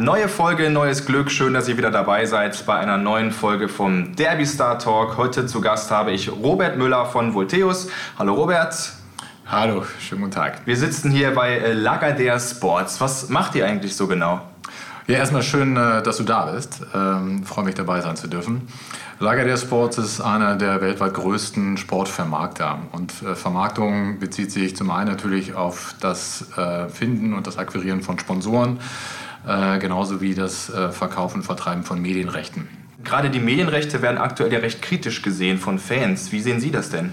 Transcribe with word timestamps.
Neue 0.00 0.28
Folge, 0.28 0.70
neues 0.70 1.04
Glück. 1.04 1.30
Schön, 1.30 1.52
dass 1.52 1.68
ihr 1.68 1.76
wieder 1.76 1.90
dabei 1.90 2.24
seid 2.24 2.64
bei 2.64 2.76
einer 2.76 2.96
neuen 2.96 3.32
Folge 3.32 3.68
vom 3.68 4.16
Derby 4.16 4.46
Star 4.46 4.78
Talk. 4.78 5.18
Heute 5.18 5.46
zu 5.46 5.60
Gast 5.60 5.90
habe 5.90 6.12
ich 6.12 6.32
Robert 6.32 6.78
Müller 6.78 7.04
von 7.06 7.34
Volteus. 7.34 7.88
Hallo 8.18 8.32
Robert. 8.34 8.74
Hallo, 9.46 9.84
schönen 9.98 10.22
guten 10.22 10.32
Tag. 10.32 10.62
Wir 10.64 10.76
sitzen 10.76 11.10
hier 11.10 11.34
bei 11.34 11.58
äh, 11.58 11.72
Lagardère 11.74 12.40
Sports. 12.40 13.00
Was 13.00 13.28
macht 13.28 13.54
ihr 13.56 13.66
eigentlich 13.66 13.94
so 13.94 14.06
genau? 14.06 14.40
Ja, 15.06 15.16
erstmal 15.16 15.42
schön, 15.42 15.76
äh, 15.76 16.02
dass 16.02 16.16
du 16.16 16.22
da 16.22 16.46
bist. 16.46 16.80
Ähm, 16.94 17.44
freue 17.44 17.64
mich 17.64 17.74
dabei 17.74 18.00
sein 18.00 18.16
zu 18.16 18.28
dürfen. 18.28 18.68
Lagardère 19.20 19.58
Sports 19.58 19.98
ist 19.98 20.22
einer 20.22 20.56
der 20.56 20.80
weltweit 20.80 21.12
größten 21.12 21.76
Sportvermarkter. 21.76 22.78
Und 22.92 23.12
äh, 23.20 23.34
Vermarktung 23.34 24.18
bezieht 24.18 24.50
sich 24.50 24.74
zum 24.74 24.90
einen 24.90 25.10
natürlich 25.10 25.52
auf 25.52 25.94
das 26.00 26.46
äh, 26.56 26.88
Finden 26.88 27.34
und 27.34 27.46
das 27.46 27.58
Akquirieren 27.58 28.00
von 28.00 28.18
Sponsoren, 28.18 28.80
äh, 29.46 29.78
genauso 29.78 30.22
wie 30.22 30.34
das 30.34 30.70
äh, 30.70 30.90
Verkaufen 30.90 31.40
und 31.40 31.42
Vertreiben 31.42 31.82
von 31.82 32.00
Medienrechten. 32.00 32.66
Gerade 33.04 33.28
die 33.28 33.40
Medienrechte 33.40 34.00
werden 34.00 34.16
aktuell 34.16 34.54
ja 34.54 34.60
recht 34.60 34.80
kritisch 34.80 35.20
gesehen 35.20 35.58
von 35.58 35.78
Fans. 35.78 36.32
Wie 36.32 36.40
sehen 36.40 36.58
Sie 36.58 36.70
das 36.70 36.88
denn? 36.88 37.12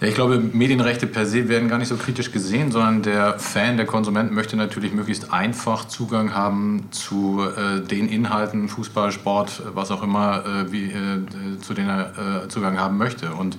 Ja, 0.00 0.08
ich 0.08 0.14
glaube, 0.14 0.38
Medienrechte 0.38 1.06
per 1.06 1.26
se 1.26 1.48
werden 1.48 1.68
gar 1.68 1.78
nicht 1.78 1.88
so 1.88 1.96
kritisch 1.96 2.32
gesehen, 2.32 2.72
sondern 2.72 3.02
der 3.02 3.38
Fan, 3.38 3.76
der 3.76 3.86
Konsument 3.86 4.32
möchte 4.32 4.56
natürlich 4.56 4.92
möglichst 4.92 5.32
einfach 5.32 5.86
Zugang 5.86 6.34
haben 6.34 6.88
zu 6.90 7.42
äh, 7.42 7.80
den 7.80 8.08
Inhalten, 8.08 8.68
Fußball, 8.68 9.12
Sport, 9.12 9.62
was 9.74 9.90
auch 9.90 10.02
immer, 10.02 10.44
äh, 10.44 10.72
wie, 10.72 10.86
äh, 10.86 11.58
zu 11.60 11.74
denen 11.74 11.88
er 11.88 12.44
äh, 12.44 12.48
Zugang 12.48 12.78
haben 12.78 12.98
möchte. 12.98 13.34
Und 13.34 13.58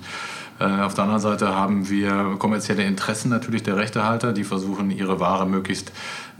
äh, 0.58 0.64
auf 0.64 0.94
der 0.94 1.04
anderen 1.04 1.22
Seite 1.22 1.54
haben 1.54 1.88
wir 1.88 2.36
kommerzielle 2.38 2.84
Interessen 2.84 3.30
natürlich 3.30 3.62
der 3.62 3.76
Rechtehalter, 3.76 4.32
die 4.32 4.44
versuchen, 4.44 4.90
ihre 4.90 5.18
Ware 5.18 5.46
möglichst 5.46 5.92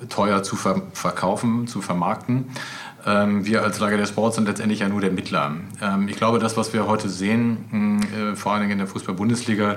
teuer 0.09 0.43
zu 0.43 0.57
ver 0.57 0.83
verkaufen, 0.93 1.67
zu 1.67 1.81
vermarkten. 1.81 2.47
Ähm, 3.05 3.45
wir 3.45 3.63
als 3.63 3.79
Lager 3.81 3.97
der 3.97 4.07
Sports 4.07 4.37
sind 4.37 4.47
letztendlich 4.47 4.81
ja 4.81 4.89
nur 4.89 5.01
der 5.01 5.11
Mittler. 5.11 5.57
Ähm, 5.81 6.09
ich 6.09 6.17
glaube, 6.17 6.39
das, 6.39 6.57
was 6.57 6.73
wir 6.73 6.87
heute 6.87 7.09
sehen, 7.09 8.03
äh, 8.15 8.37
vor 8.37 8.53
allen 8.53 8.63
Dingen 8.63 8.73
in 8.73 8.79
der 8.79 8.87
Fußball-Bundesliga, 8.87 9.77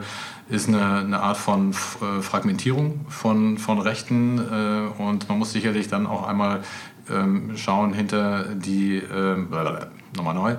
ist 0.50 0.68
eine, 0.68 1.00
eine, 1.00 1.20
Art 1.22 1.38
von 1.38 1.72
äh, 1.72 2.22
Fragmentierung 2.22 3.06
von, 3.10 3.58
von 3.58 3.80
Rechten. 3.80 4.38
Äh, 4.38 5.02
und 5.02 5.28
man 5.28 5.40
muss 5.40 5.52
sicherlich 5.52 5.88
dann 5.88 6.06
auch 6.06 6.28
einmal 6.28 6.62
ähm, 7.10 7.56
schauen 7.56 7.94
hinter 7.94 8.46
die, 8.56 9.02
nochmal 10.16 10.34
neu, 10.34 10.56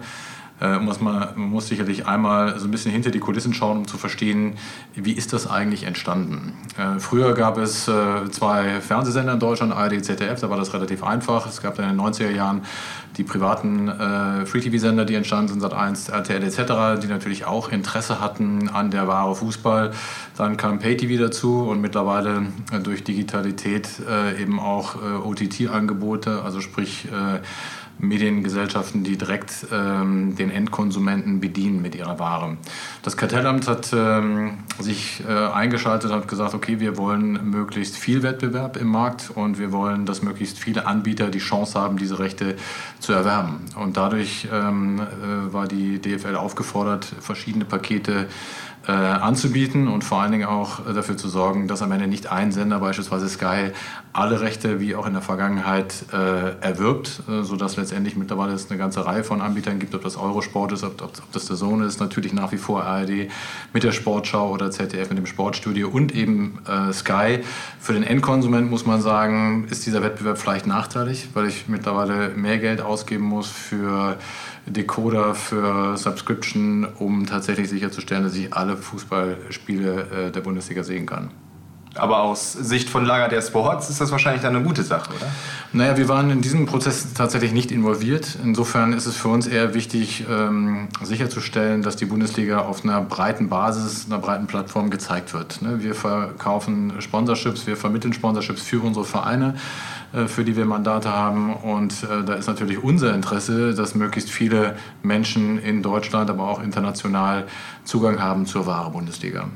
äh, 0.60 0.78
muss 0.78 1.00
man, 1.00 1.28
man 1.36 1.50
muss 1.50 1.68
sicherlich 1.68 2.06
einmal 2.06 2.58
so 2.58 2.66
ein 2.66 2.70
bisschen 2.70 2.90
hinter 2.90 3.10
die 3.10 3.18
Kulissen 3.18 3.52
schauen, 3.52 3.78
um 3.78 3.88
zu 3.88 3.98
verstehen, 3.98 4.54
wie 4.94 5.12
ist 5.12 5.32
das 5.32 5.46
eigentlich 5.46 5.84
entstanden. 5.84 6.54
Äh, 6.78 6.98
früher 6.98 7.34
gab 7.34 7.58
es 7.58 7.88
äh, 7.88 8.30
zwei 8.30 8.80
Fernsehsender 8.80 9.34
in 9.34 9.40
Deutschland, 9.40 9.72
ARD, 9.72 10.02
ZDF, 10.02 10.40
da 10.40 10.48
war 10.48 10.56
das 10.56 10.72
relativ 10.72 11.02
einfach. 11.04 11.46
Es 11.46 11.60
gab 11.60 11.74
dann 11.76 11.90
in 11.90 11.96
den 11.96 12.06
90er 12.06 12.30
Jahren 12.30 12.62
die 13.18 13.22
privaten 13.22 13.88
äh, 13.88 14.46
Free-TV-Sender, 14.46 15.04
die 15.04 15.14
entstanden 15.14 15.48
sind, 15.48 15.62
Sat1, 15.62 16.10
RTL 16.10 16.42
etc., 16.42 17.02
die 17.02 17.06
natürlich 17.06 17.44
auch 17.44 17.70
Interesse 17.70 18.20
hatten 18.20 18.68
an 18.68 18.91
der 18.91 19.08
Ware 19.08 19.34
Fußball. 19.34 19.92
Dann 20.36 20.56
kam 20.56 20.78
Pay-TV 20.78 21.22
dazu 21.22 21.62
und 21.68 21.80
mittlerweile 21.80 22.46
äh, 22.72 22.80
durch 22.80 23.04
Digitalität 23.04 23.88
eben 24.41 24.58
auch 24.60 24.96
OTT-Angebote, 25.24 26.42
also 26.42 26.60
sprich 26.60 27.08
Mediengesellschaften, 27.98 29.05
die 29.05 29.16
direkt 29.16 29.66
ähm, 29.72 30.36
den 30.36 30.50
Endkonsumenten 30.50 31.41
bedienen 31.41 31.80
mit 31.80 31.94
ihrer 31.94 32.19
Ware. 32.19 32.56
Das 33.03 33.16
Kartellamt 33.16 33.69
hat 33.69 33.92
ähm, 33.94 34.58
sich 34.78 35.22
äh, 35.27 35.33
eingeschaltet 35.33 36.11
und 36.11 36.16
hat 36.16 36.28
gesagt, 36.28 36.55
okay, 36.55 36.80
wir 36.80 36.97
wollen 36.98 37.50
möglichst 37.50 37.97
viel 37.97 38.22
Wettbewerb 38.22 38.77
im 38.77 38.88
Markt 38.88 39.31
und 39.34 39.59
wir 39.59 39.72
wollen, 39.72 40.06
dass 40.06 40.22
möglichst 40.22 40.59
viele 40.59 40.87
Anbieter 40.87 41.28
die 41.28 41.38
Chance 41.38 41.81
haben, 41.81 41.97
diese 41.97 42.19
Rechte 42.19 42.56
zu 43.00 43.12
erwerben. 43.12 43.60
Und 43.76 43.97
dadurch 43.97 44.49
ähm, 44.53 45.00
äh, 45.00 45.53
war 45.53 45.66
die 45.66 46.00
DFL 46.00 46.37
aufgefordert, 46.37 47.06
verschiedene 47.20 47.65
Pakete 47.65 48.12
äh, 48.12 48.26
anzubieten 48.92 49.88
und 49.88 50.04
vor 50.04 50.20
allen 50.20 50.32
Dingen 50.32 50.47
auch 50.47 50.86
äh, 50.86 50.92
dafür 50.92 51.16
zu 51.16 51.28
sorgen, 51.28 51.66
dass 51.69 51.82
am 51.82 51.92
Ende 51.92 52.06
nicht 52.06 52.30
ein 52.30 52.52
Sender, 52.52 52.78
beispielsweise 52.78 53.28
Sky, 53.28 53.72
alle 54.12 54.41
Rechte 54.41 54.80
wie 54.80 54.94
auch 54.94 55.06
in 55.06 55.12
der 55.12 55.22
Vergangenheit 55.22 55.94
äh, 56.12 56.60
erwirbt, 56.60 57.22
äh, 57.28 57.42
sodass 57.42 57.76
letztendlich 57.76 58.16
mittlerweile 58.16 58.52
es 58.52 58.70
eine 58.70 58.78
ganze 58.78 59.04
Reihe 59.04 59.25
von 59.25 59.41
Anbietern 59.41 59.78
gibt, 59.78 59.94
ob 59.94 60.02
das 60.02 60.16
Eurosport 60.16 60.72
ist, 60.72 60.84
ob, 60.84 61.02
ob, 61.02 61.10
ob 61.19 61.32
das 61.32 61.46
der 61.46 61.56
Zone 61.56 61.84
ist, 61.84 62.00
natürlich 62.00 62.32
nach 62.32 62.52
wie 62.52 62.56
vor 62.58 62.84
ARD 62.84 63.28
mit 63.72 63.82
der 63.82 63.92
Sportschau 63.92 64.50
oder 64.50 64.70
ZDF 64.70 65.08
mit 65.10 65.19
dem 65.19 65.26
Sportstudio 65.26 65.88
und 65.88 66.14
eben 66.14 66.58
äh, 66.66 66.92
Sky. 66.92 67.41
Für 67.80 67.92
den 67.92 68.04
Endkonsument 68.04 68.70
muss 68.70 68.86
man 68.86 69.02
sagen, 69.02 69.66
ist 69.69 69.86
dieser 69.86 70.02
Wettbewerb 70.02 70.38
vielleicht 70.38 70.66
nachteilig, 70.66 71.28
weil 71.34 71.46
ich 71.46 71.69
mittlerweile 71.69 72.30
mehr 72.30 72.58
Geld 72.58 72.80
ausgeben 72.80 73.25
muss 73.25 73.48
für 73.48 74.16
Decoder 74.66 75.34
für 75.34 75.97
Subscription, 75.97 76.87
um 76.99 77.27
tatsächlich 77.27 77.69
sicherzustellen, 77.69 78.25
dass 78.25 78.34
ich 78.34 78.53
alle 78.53 78.77
Fußballspiele 78.77 80.27
äh, 80.28 80.31
der 80.32 80.41
Bundesliga 80.41 80.82
sehen 80.82 81.06
kann. 81.06 81.31
Aber 81.99 82.22
aus 82.22 82.53
Sicht 82.53 82.88
von 82.88 83.05
Lager 83.05 83.28
der 83.28 83.41
Sports 83.41 83.88
ist 83.88 84.00
das 84.00 84.10
wahrscheinlich 84.10 84.43
dann 84.43 84.55
eine 84.55 84.65
gute 84.65 84.82
Sache, 84.82 85.10
oder? 85.15 85.26
Naja, 85.72 85.97
wir 85.97 86.09
waren 86.09 86.31
in 86.31 86.43
diesem 86.43 86.66
Prozess 86.66 87.15
tatsächlich 87.15 87.53
nicht 87.53 87.71
involviert. 87.72 88.38
Insofern 88.43 88.93
ist 88.93 89.06
es 89.06 89.16
für 89.16 89.28
uns 89.28 89.47
eher 89.47 89.75
wichtig, 89.75 90.25
ähm, 90.31 90.88
sicherzustellen, 91.03 91.82
dass 91.82 91.97
die 91.97 92.06
Bundesliga 92.06 92.60
auf 92.60 92.84
einer 92.84 93.00
breiten 93.00 93.49
Basis, 93.49 94.06
einer 94.06 94.19
breiten 94.19 94.47
Plattform 94.47 94.91
gezeigt 94.91 95.32
wird. 95.32 95.62
Ne? 95.62 95.82
Wir 95.82 95.94
verkaufen 95.94 97.00
Sponsorships, 97.00 97.66
wir 97.66 97.76
vermitteln 97.76 98.12
Sponsorships 98.12 98.62
für 98.62 98.81
unsere 98.81 99.05
Vereine. 99.05 99.55
Äh, 100.12 100.28
für 100.28 100.44
die 100.44 100.56
wir 100.56 100.65
Mandate 100.65 101.11
haben. 101.11 101.55
Und 101.55 102.05
äh, 102.05 102.25
da 102.25 102.34
ist 102.34 102.47
natürlich 102.47 102.83
unser 102.83 103.15
Interesse, 103.15 103.75
dass 103.75 103.94
möglichst 103.94 104.31
viele 104.31 104.77
Menschen 105.03 105.59
in 105.59 105.83
Deutschland, 105.83 106.31
aber 106.31 106.49
auch 106.49 106.62
international 106.62 107.44
Zugang 107.84 108.21
haben 108.21 108.47
zur 108.47 108.67
wahre 108.67 108.91
Bundesliga. 108.91 109.49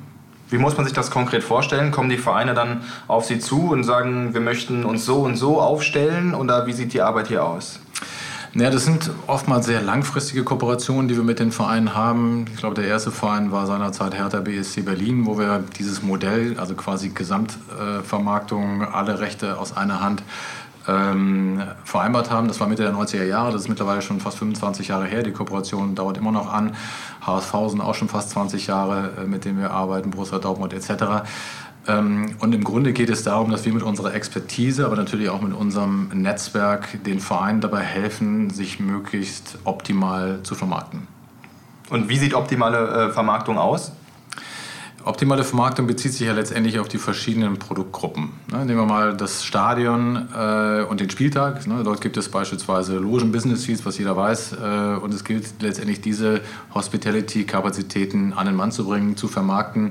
Wie 0.51 0.59
muss 0.59 0.77
man 0.77 0.85
sich 0.85 0.95
das 0.95 1.13
konkret 1.13 1.45
vorstellen? 1.45 1.93
Kommen 1.93 2.11
die 2.11 2.19
Vereine 2.19 2.55
dann 2.55 2.83
auf 3.07 3.25
Sie 3.25 3.39
zu 3.39 3.71
und 3.71 3.85
sagen, 3.85 4.35
wir 4.35 4.41
möchten 4.41 4.85
uns 4.85 5.05
so 5.05 5.23
und 5.23 5.37
so 5.37 5.61
aufstellen? 5.61 6.35
Oder 6.35 6.67
wie 6.67 6.73
sieht 6.73 6.93
die 6.93 7.03
Arbeit 7.03 7.29
hier 7.29 7.45
aus? 7.45 7.79
Naja, 8.53 8.71
das 8.71 8.85
sind 8.85 9.11
oftmals 9.29 9.67
sehr 9.67 9.81
langfristige 9.81 10.43
Kooperationen, 10.43 11.07
die 11.07 11.17
wir 11.17 11.23
mit 11.23 11.39
den 11.39 11.53
Vereinen 11.53 11.95
haben. 11.95 12.47
Ich 12.53 12.57
glaube, 12.57 12.75
der 12.75 12.85
erste 12.85 13.13
Verein 13.13 13.53
war 13.53 13.67
seinerzeit 13.67 14.13
Hertha 14.13 14.41
BSC 14.41 14.83
Berlin, 14.83 15.25
wo 15.25 15.39
wir 15.39 15.63
dieses 15.79 16.03
Modell, 16.03 16.59
also 16.59 16.75
quasi 16.75 17.11
Gesamtvermarktung, 17.11 18.83
alle 18.83 19.21
Rechte 19.21 19.57
aus 19.57 19.77
einer 19.77 20.01
Hand 20.01 20.25
ähm, 20.89 21.63
vereinbart 21.85 22.33
haben. 22.33 22.49
Das 22.49 22.59
war 22.59 22.67
Mitte 22.67 22.83
der 22.83 22.93
90er 22.93 23.25
Jahre, 23.25 23.53
das 23.53 23.63
ist 23.63 23.69
mittlerweile 23.69 24.03
schon 24.03 24.19
fast 24.19 24.39
25 24.39 24.89
Jahre 24.89 25.07
her. 25.07 25.23
Die 25.23 25.31
Kooperation 25.31 25.95
dauert 25.95 26.19
immer 26.19 26.33
noch 26.33 26.53
an. 26.53 26.75
HSV 27.25 27.55
sind 27.69 27.81
auch 27.81 27.95
schon 27.95 28.09
fast 28.09 28.31
20 28.31 28.67
Jahre, 28.67 29.13
äh, 29.17 29.27
mit 29.27 29.45
denen 29.45 29.61
wir 29.61 29.71
arbeiten, 29.71 30.11
Borussia 30.11 30.41
Dortmund 30.41 30.73
etc. 30.73 31.23
Ähm, 31.87 32.35
und 32.41 32.55
im 32.55 32.65
Grunde 32.65 32.93
geht 32.93 33.11
es 33.11 33.23
darum, 33.23 33.51
dass 33.51 33.65
wir 33.65 33.73
mit 33.73 33.83
unserer 33.83 34.15
Expertise, 34.15 34.87
aber 34.87 34.97
natürlich 34.97 35.29
auch 35.31 35.41
mit 35.41 35.55
unserem 35.55 36.09
Netzwerk 36.13 37.03
den 37.05 37.21
Vereinen 37.21 37.61
dabei 37.61 37.81
helfen, 37.81 38.51
sich 38.51 38.81
möglichst 38.81 39.59
optimal 39.65 40.41
zu 40.43 40.55
vermarkten. 40.55 41.07
Und 41.89 42.09
wie 42.09 42.19
sieht 42.19 42.35
optimale 42.35 43.09
äh, 43.09 43.13
Vermarktung 43.13 43.59
aus? 43.59 43.93
Optimale 45.03 45.45
Vermarktung 45.45 45.87
bezieht 45.87 46.13
sich 46.13 46.27
ja 46.27 46.35
letztendlich 46.35 46.79
auf 46.79 46.87
die 46.87 46.99
verschiedenen 46.99 47.59
Produktgruppen. 47.59 48.33
Ne, 48.53 48.67
nehmen 48.67 48.81
wir 48.81 48.87
mal 48.87 49.17
das 49.17 49.47
Stadion 49.47 50.29
äh, 50.37 50.83
und 50.83 51.01
den 51.01 51.09
Spieltag. 51.09 51.67
Ne, 51.67 51.83
dort 51.83 52.03
gibt 52.03 52.19
es 52.19 52.29
beispielsweise 52.29 52.99
Logen-Business-Fees, 52.99 53.87
was 53.87 53.97
jeder 53.97 54.15
weiß. 54.15 54.53
Äh, 54.53 54.57
und 55.03 55.15
es 55.15 55.25
gilt 55.25 55.63
letztendlich, 55.63 56.03
diese 56.03 56.43
Hospitality-Kapazitäten 56.75 58.35
an 58.35 58.45
den 58.45 58.57
Mann 58.57 58.73
zu 58.73 58.85
bringen, 58.85 59.17
zu 59.17 59.27
vermarkten 59.27 59.91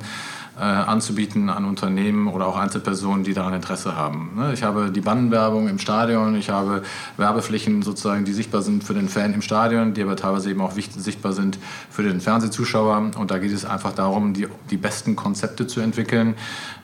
anzubieten 0.62 1.50
an 1.50 1.66
Unternehmen 1.66 2.28
oder 2.28 2.48
auch 2.48 2.58
Einzelpersonen, 2.58 3.24
die 3.24 3.34
daran 3.34 3.54
Interesse 3.54 3.96
haben. 3.96 4.32
Ne? 4.36 4.54
Ich 4.54 4.64
habe 4.64 4.92
die 4.92 5.02
Bannenwerbung 5.02 5.68
im 5.68 5.80
Stadion, 5.80 6.36
ich 6.36 6.50
habe 6.50 6.84
Werbeflächen 7.18 7.82
sozusagen, 7.82 8.26
die 8.26 8.34
sichtbar 8.34 8.62
sind 8.62 8.84
für 8.84 8.94
den 8.94 9.10
Fan 9.10 9.34
im 9.34 9.42
Stadion, 9.42 9.94
die 9.94 10.04
aber 10.04 10.16
teilweise 10.16 10.50
eben 10.50 10.62
auch 10.62 10.76
wichtig, 10.76 11.02
sichtbar 11.02 11.34
sind 11.34 11.60
für 11.90 12.04
den 12.04 12.22
Fernsehzuschauer. 12.22 13.12
Und 13.18 13.32
da 13.32 13.38
geht 13.38 13.54
es 13.54 13.66
einfach 13.66 13.94
darum, 13.94 14.34
die, 14.34 14.48
die 14.70 14.78
besten 14.78 15.16
Konzepte 15.16 15.68
zu 15.68 15.80
entwickeln, 15.80 16.36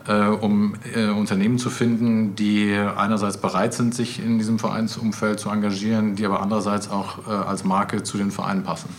äh, 0.08 0.28
um 0.28 0.76
äh, 0.94 1.08
Unternehmen 1.10 1.58
zu 1.58 1.70
finden, 1.70 2.36
die 2.36 2.74
einerseits 2.74 3.38
bereit 3.38 3.74
sind, 3.74 3.96
sich 3.96 4.24
in 4.24 4.38
diesem 4.38 4.60
Vereinsumfeld 4.60 5.40
zu 5.40 5.50
engagieren, 5.50 6.16
die 6.16 6.26
aber 6.26 6.42
andererseits 6.42 6.90
auch 6.90 7.28
äh, 7.28 7.32
als 7.32 7.64
Marke 7.64 8.04
zu 8.04 8.18
den 8.18 8.32
Vereinen 8.32 8.64
passen. 8.64 8.90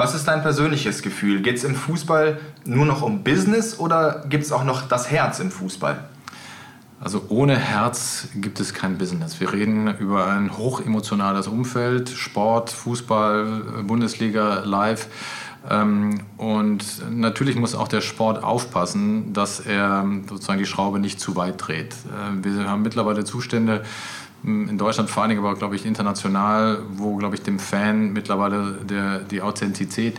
Was 0.00 0.14
ist 0.14 0.26
dein 0.28 0.40
persönliches 0.40 1.02
Gefühl? 1.02 1.42
Geht 1.42 1.58
es 1.58 1.64
im 1.64 1.74
Fußball 1.74 2.38
nur 2.64 2.86
noch 2.86 3.02
um 3.02 3.22
Business 3.22 3.78
oder 3.78 4.24
gibt 4.30 4.44
es 4.44 4.50
auch 4.50 4.64
noch 4.64 4.88
das 4.88 5.10
Herz 5.10 5.40
im 5.40 5.50
Fußball? 5.50 6.08
Also 6.98 7.26
ohne 7.28 7.58
Herz 7.58 8.28
gibt 8.36 8.60
es 8.60 8.72
kein 8.72 8.96
Business. 8.96 9.40
Wir 9.40 9.52
reden 9.52 9.94
über 9.98 10.26
ein 10.28 10.56
hochemotionales 10.56 11.48
Umfeld, 11.48 12.08
Sport, 12.08 12.70
Fußball, 12.70 13.82
Bundesliga, 13.86 14.62
Live. 14.64 15.08
Ähm, 15.68 16.20
und 16.38 16.82
natürlich 17.10 17.56
muss 17.56 17.74
auch 17.74 17.88
der 17.88 18.00
Sport 18.00 18.42
aufpassen, 18.42 19.34
dass 19.34 19.60
er 19.60 20.06
sozusagen 20.26 20.60
die 20.60 20.64
Schraube 20.64 20.98
nicht 20.98 21.20
zu 21.20 21.36
weit 21.36 21.56
dreht. 21.58 21.92
Äh, 21.92 22.42
wir 22.42 22.70
haben 22.70 22.80
mittlerweile 22.80 23.24
Zustände, 23.24 23.82
in 24.42 24.78
Deutschland 24.78 25.10
vor 25.10 25.22
allen 25.22 25.30
Dingen, 25.30 25.44
aber 25.44 25.54
glaube 25.54 25.76
ich 25.76 25.84
international, 25.84 26.82
wo 26.92 27.16
glaube 27.16 27.34
ich 27.34 27.42
dem 27.42 27.58
Fan 27.58 28.12
mittlerweile 28.12 28.72
der, 28.84 29.18
die 29.18 29.42
Authentizität 29.42 30.18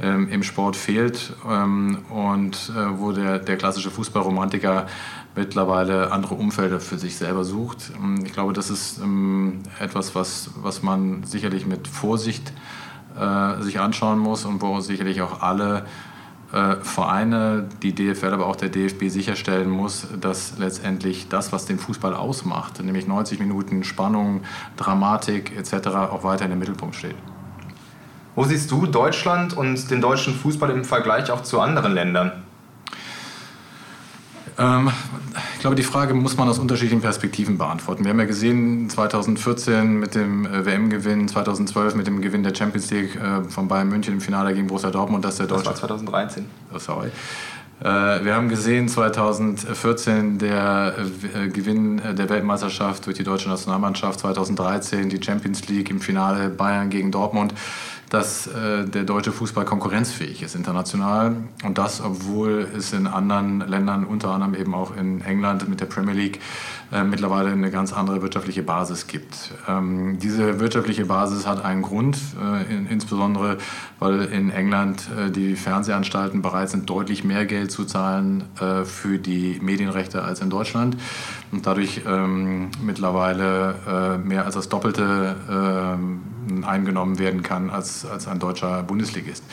ähm, 0.00 0.28
im 0.28 0.42
Sport 0.42 0.76
fehlt 0.76 1.34
ähm, 1.48 1.98
und 2.10 2.72
äh, 2.76 2.98
wo 2.98 3.12
der, 3.12 3.38
der 3.38 3.56
klassische 3.56 3.90
Fußballromantiker 3.90 4.86
mittlerweile 5.34 6.12
andere 6.12 6.34
Umfelder 6.34 6.80
für 6.80 6.98
sich 6.98 7.16
selber 7.16 7.44
sucht. 7.44 7.92
Ähm, 7.96 8.24
ich 8.24 8.32
glaube, 8.32 8.52
das 8.52 8.70
ist 8.70 8.98
ähm, 8.98 9.60
etwas, 9.80 10.14
was, 10.14 10.50
was 10.56 10.82
man 10.82 11.24
sicherlich 11.24 11.66
mit 11.66 11.88
Vorsicht 11.88 12.52
äh, 13.18 13.62
sich 13.62 13.80
anschauen 13.80 14.18
muss 14.18 14.44
und 14.44 14.62
wo 14.62 14.80
sicherlich 14.80 15.20
auch 15.22 15.42
alle 15.42 15.86
Vereine, 16.52 17.66
die 17.82 17.94
DFL, 17.94 18.34
aber 18.34 18.46
auch 18.46 18.56
der 18.56 18.68
DFB 18.68 19.08
sicherstellen 19.08 19.70
muss, 19.70 20.06
dass 20.20 20.58
letztendlich 20.58 21.28
das, 21.30 21.50
was 21.50 21.64
den 21.64 21.78
Fußball 21.78 22.14
ausmacht, 22.14 22.82
nämlich 22.82 23.06
90 23.06 23.40
Minuten 23.40 23.84
Spannung, 23.84 24.42
Dramatik 24.76 25.56
etc., 25.56 25.88
auch 25.88 26.24
weiter 26.24 26.44
in 26.44 26.50
den 26.50 26.58
Mittelpunkt 26.58 26.94
steht. 26.94 27.16
Wo 28.34 28.44
siehst 28.44 28.70
du 28.70 28.86
Deutschland 28.86 29.56
und 29.56 29.90
den 29.90 30.00
deutschen 30.00 30.34
Fußball 30.34 30.70
im 30.70 30.84
Vergleich 30.84 31.30
auch 31.30 31.42
zu 31.42 31.60
anderen 31.60 31.92
Ländern? 31.92 32.32
Ähm, 34.58 34.90
glaube, 35.62 35.76
die 35.76 35.84
Frage 35.84 36.12
muss 36.12 36.36
man 36.36 36.48
aus 36.48 36.58
unterschiedlichen 36.58 37.00
Perspektiven 37.00 37.56
beantworten. 37.56 38.04
Wir 38.04 38.10
haben 38.10 38.18
ja 38.18 38.26
gesehen, 38.26 38.90
2014 38.90 39.98
mit 39.98 40.14
dem 40.14 40.44
äh, 40.44 40.66
WM-Gewinn, 40.66 41.28
2012 41.28 41.94
mit 41.94 42.06
dem 42.06 42.20
Gewinn 42.20 42.42
der 42.42 42.54
Champions 42.54 42.90
League 42.90 43.16
äh, 43.16 43.48
von 43.48 43.68
Bayern 43.68 43.88
München 43.88 44.14
im 44.14 44.20
Finale 44.20 44.54
gegen 44.54 44.66
Borussia 44.66 44.90
Dortmund, 44.90 45.24
dass 45.24 45.36
der 45.36 45.46
Deutsche... 45.46 45.70
Das 45.70 45.80
war 45.80 45.88
2013. 45.88 46.46
Oh, 46.74 46.78
sorry. 46.78 47.08
Äh, 47.80 47.84
wir 47.84 48.34
haben 48.34 48.48
gesehen 48.48 48.88
2014 48.88 50.38
der 50.38 50.94
Gewinn 51.52 52.02
der 52.12 52.28
Weltmeisterschaft 52.28 53.06
durch 53.06 53.16
die 53.16 53.24
deutsche 53.24 53.48
Nationalmannschaft, 53.48 54.20
2013 54.20 55.08
die 55.08 55.22
Champions 55.22 55.68
League 55.68 55.90
im 55.90 56.00
Finale 56.00 56.48
Bayern 56.48 56.90
gegen 56.90 57.12
Dortmund 57.12 57.54
dass 58.12 58.46
äh, 58.46 58.84
der 58.84 59.04
deutsche 59.04 59.32
Fußball 59.32 59.64
konkurrenzfähig 59.64 60.42
ist 60.42 60.54
international. 60.54 61.34
Und 61.64 61.78
das, 61.78 62.02
obwohl 62.02 62.68
es 62.76 62.92
in 62.92 63.06
anderen 63.06 63.66
Ländern, 63.66 64.04
unter 64.04 64.32
anderem 64.32 64.54
eben 64.54 64.74
auch 64.74 64.94
in 64.94 65.22
England 65.22 65.66
mit 65.66 65.80
der 65.80 65.86
Premier 65.86 66.12
League, 66.12 66.38
äh, 66.92 67.04
mittlerweile 67.04 67.52
eine 67.52 67.70
ganz 67.70 67.94
andere 67.94 68.20
wirtschaftliche 68.20 68.62
Basis 68.62 69.06
gibt. 69.06 69.54
Ähm, 69.66 70.18
diese 70.18 70.60
wirtschaftliche 70.60 71.06
Basis 71.06 71.46
hat 71.46 71.64
einen 71.64 71.80
Grund, 71.80 72.18
äh, 72.38 72.70
in, 72.70 72.86
insbesondere 72.86 73.56
weil 73.98 74.24
in 74.26 74.50
England 74.50 75.08
äh, 75.18 75.30
die 75.30 75.56
Fernsehanstalten 75.56 76.42
bereit 76.42 76.68
sind, 76.68 76.90
deutlich 76.90 77.24
mehr 77.24 77.46
Geld 77.46 77.72
zu 77.72 77.86
zahlen 77.86 78.44
äh, 78.60 78.84
für 78.84 79.18
die 79.18 79.58
Medienrechte 79.62 80.22
als 80.22 80.42
in 80.42 80.50
Deutschland 80.50 80.98
und 81.50 81.66
dadurch 81.66 82.02
ähm, 82.06 82.70
mittlerweile 82.82 83.74
äh, 83.88 84.18
mehr 84.18 84.44
als 84.44 84.54
das 84.54 84.68
Doppelte 84.68 85.36
ähm, 86.58 86.64
eingenommen 86.64 87.18
werden 87.18 87.42
kann 87.42 87.70
als, 87.70 88.04
als 88.04 88.28
ein 88.28 88.38
deutscher 88.38 88.82
Bundesligist. 88.82 89.44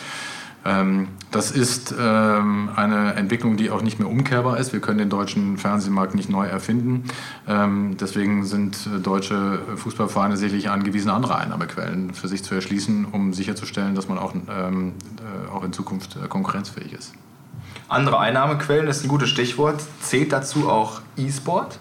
Ähm, 0.66 1.07
das 1.31 1.51
ist 1.51 1.96
ähm, 1.98 2.69
eine 2.75 3.13
Entwicklung, 3.13 3.56
die 3.56 3.72
auch 3.72 3.81
nicht 3.81 4.00
mehr 4.00 4.10
umkehrbar 4.10 4.57
ist. 4.57 4.74
Wir 4.74 4.81
können 4.81 4.98
den 4.98 5.10
deutschen 5.10 5.57
Fernsehmarkt 5.57 6.16
nicht 6.16 6.30
neu 6.30 6.46
erfinden. 6.46 7.06
Ähm, 7.48 7.96
deswegen 8.00 8.44
sind 8.44 8.75
äh, 8.88 9.00
deutsche 9.00 9.60
Fußballvereine 9.78 10.36
sicherlich 10.36 10.69
angewiesen, 10.69 11.10
andere 11.10 11.38
Einnahmequellen 11.38 12.13
für 12.13 12.28
sich 12.28 12.44
zu 12.44 12.56
erschließen, 12.56 13.06
um 13.06 13.34
sicherzustellen, 13.34 13.96
dass 13.96 14.10
man 14.10 14.18
auch, 14.18 14.36
äh, 14.36 15.50
auch 15.54 15.63
in 15.63 15.72
Zukunft 15.72 16.18
äh, 16.18 16.28
konkurrenzfähig 16.28 16.92
ist. 16.92 17.13
Andere 17.88 18.19
Einnahmequellen 18.19 18.88
ist 18.88 19.04
ein 19.04 19.07
gutes 19.07 19.30
Stichwort. 19.30 19.81
Zählt 20.01 20.34
dazu 20.34 20.69
auch 20.69 21.01
E-Sport? 21.16 21.80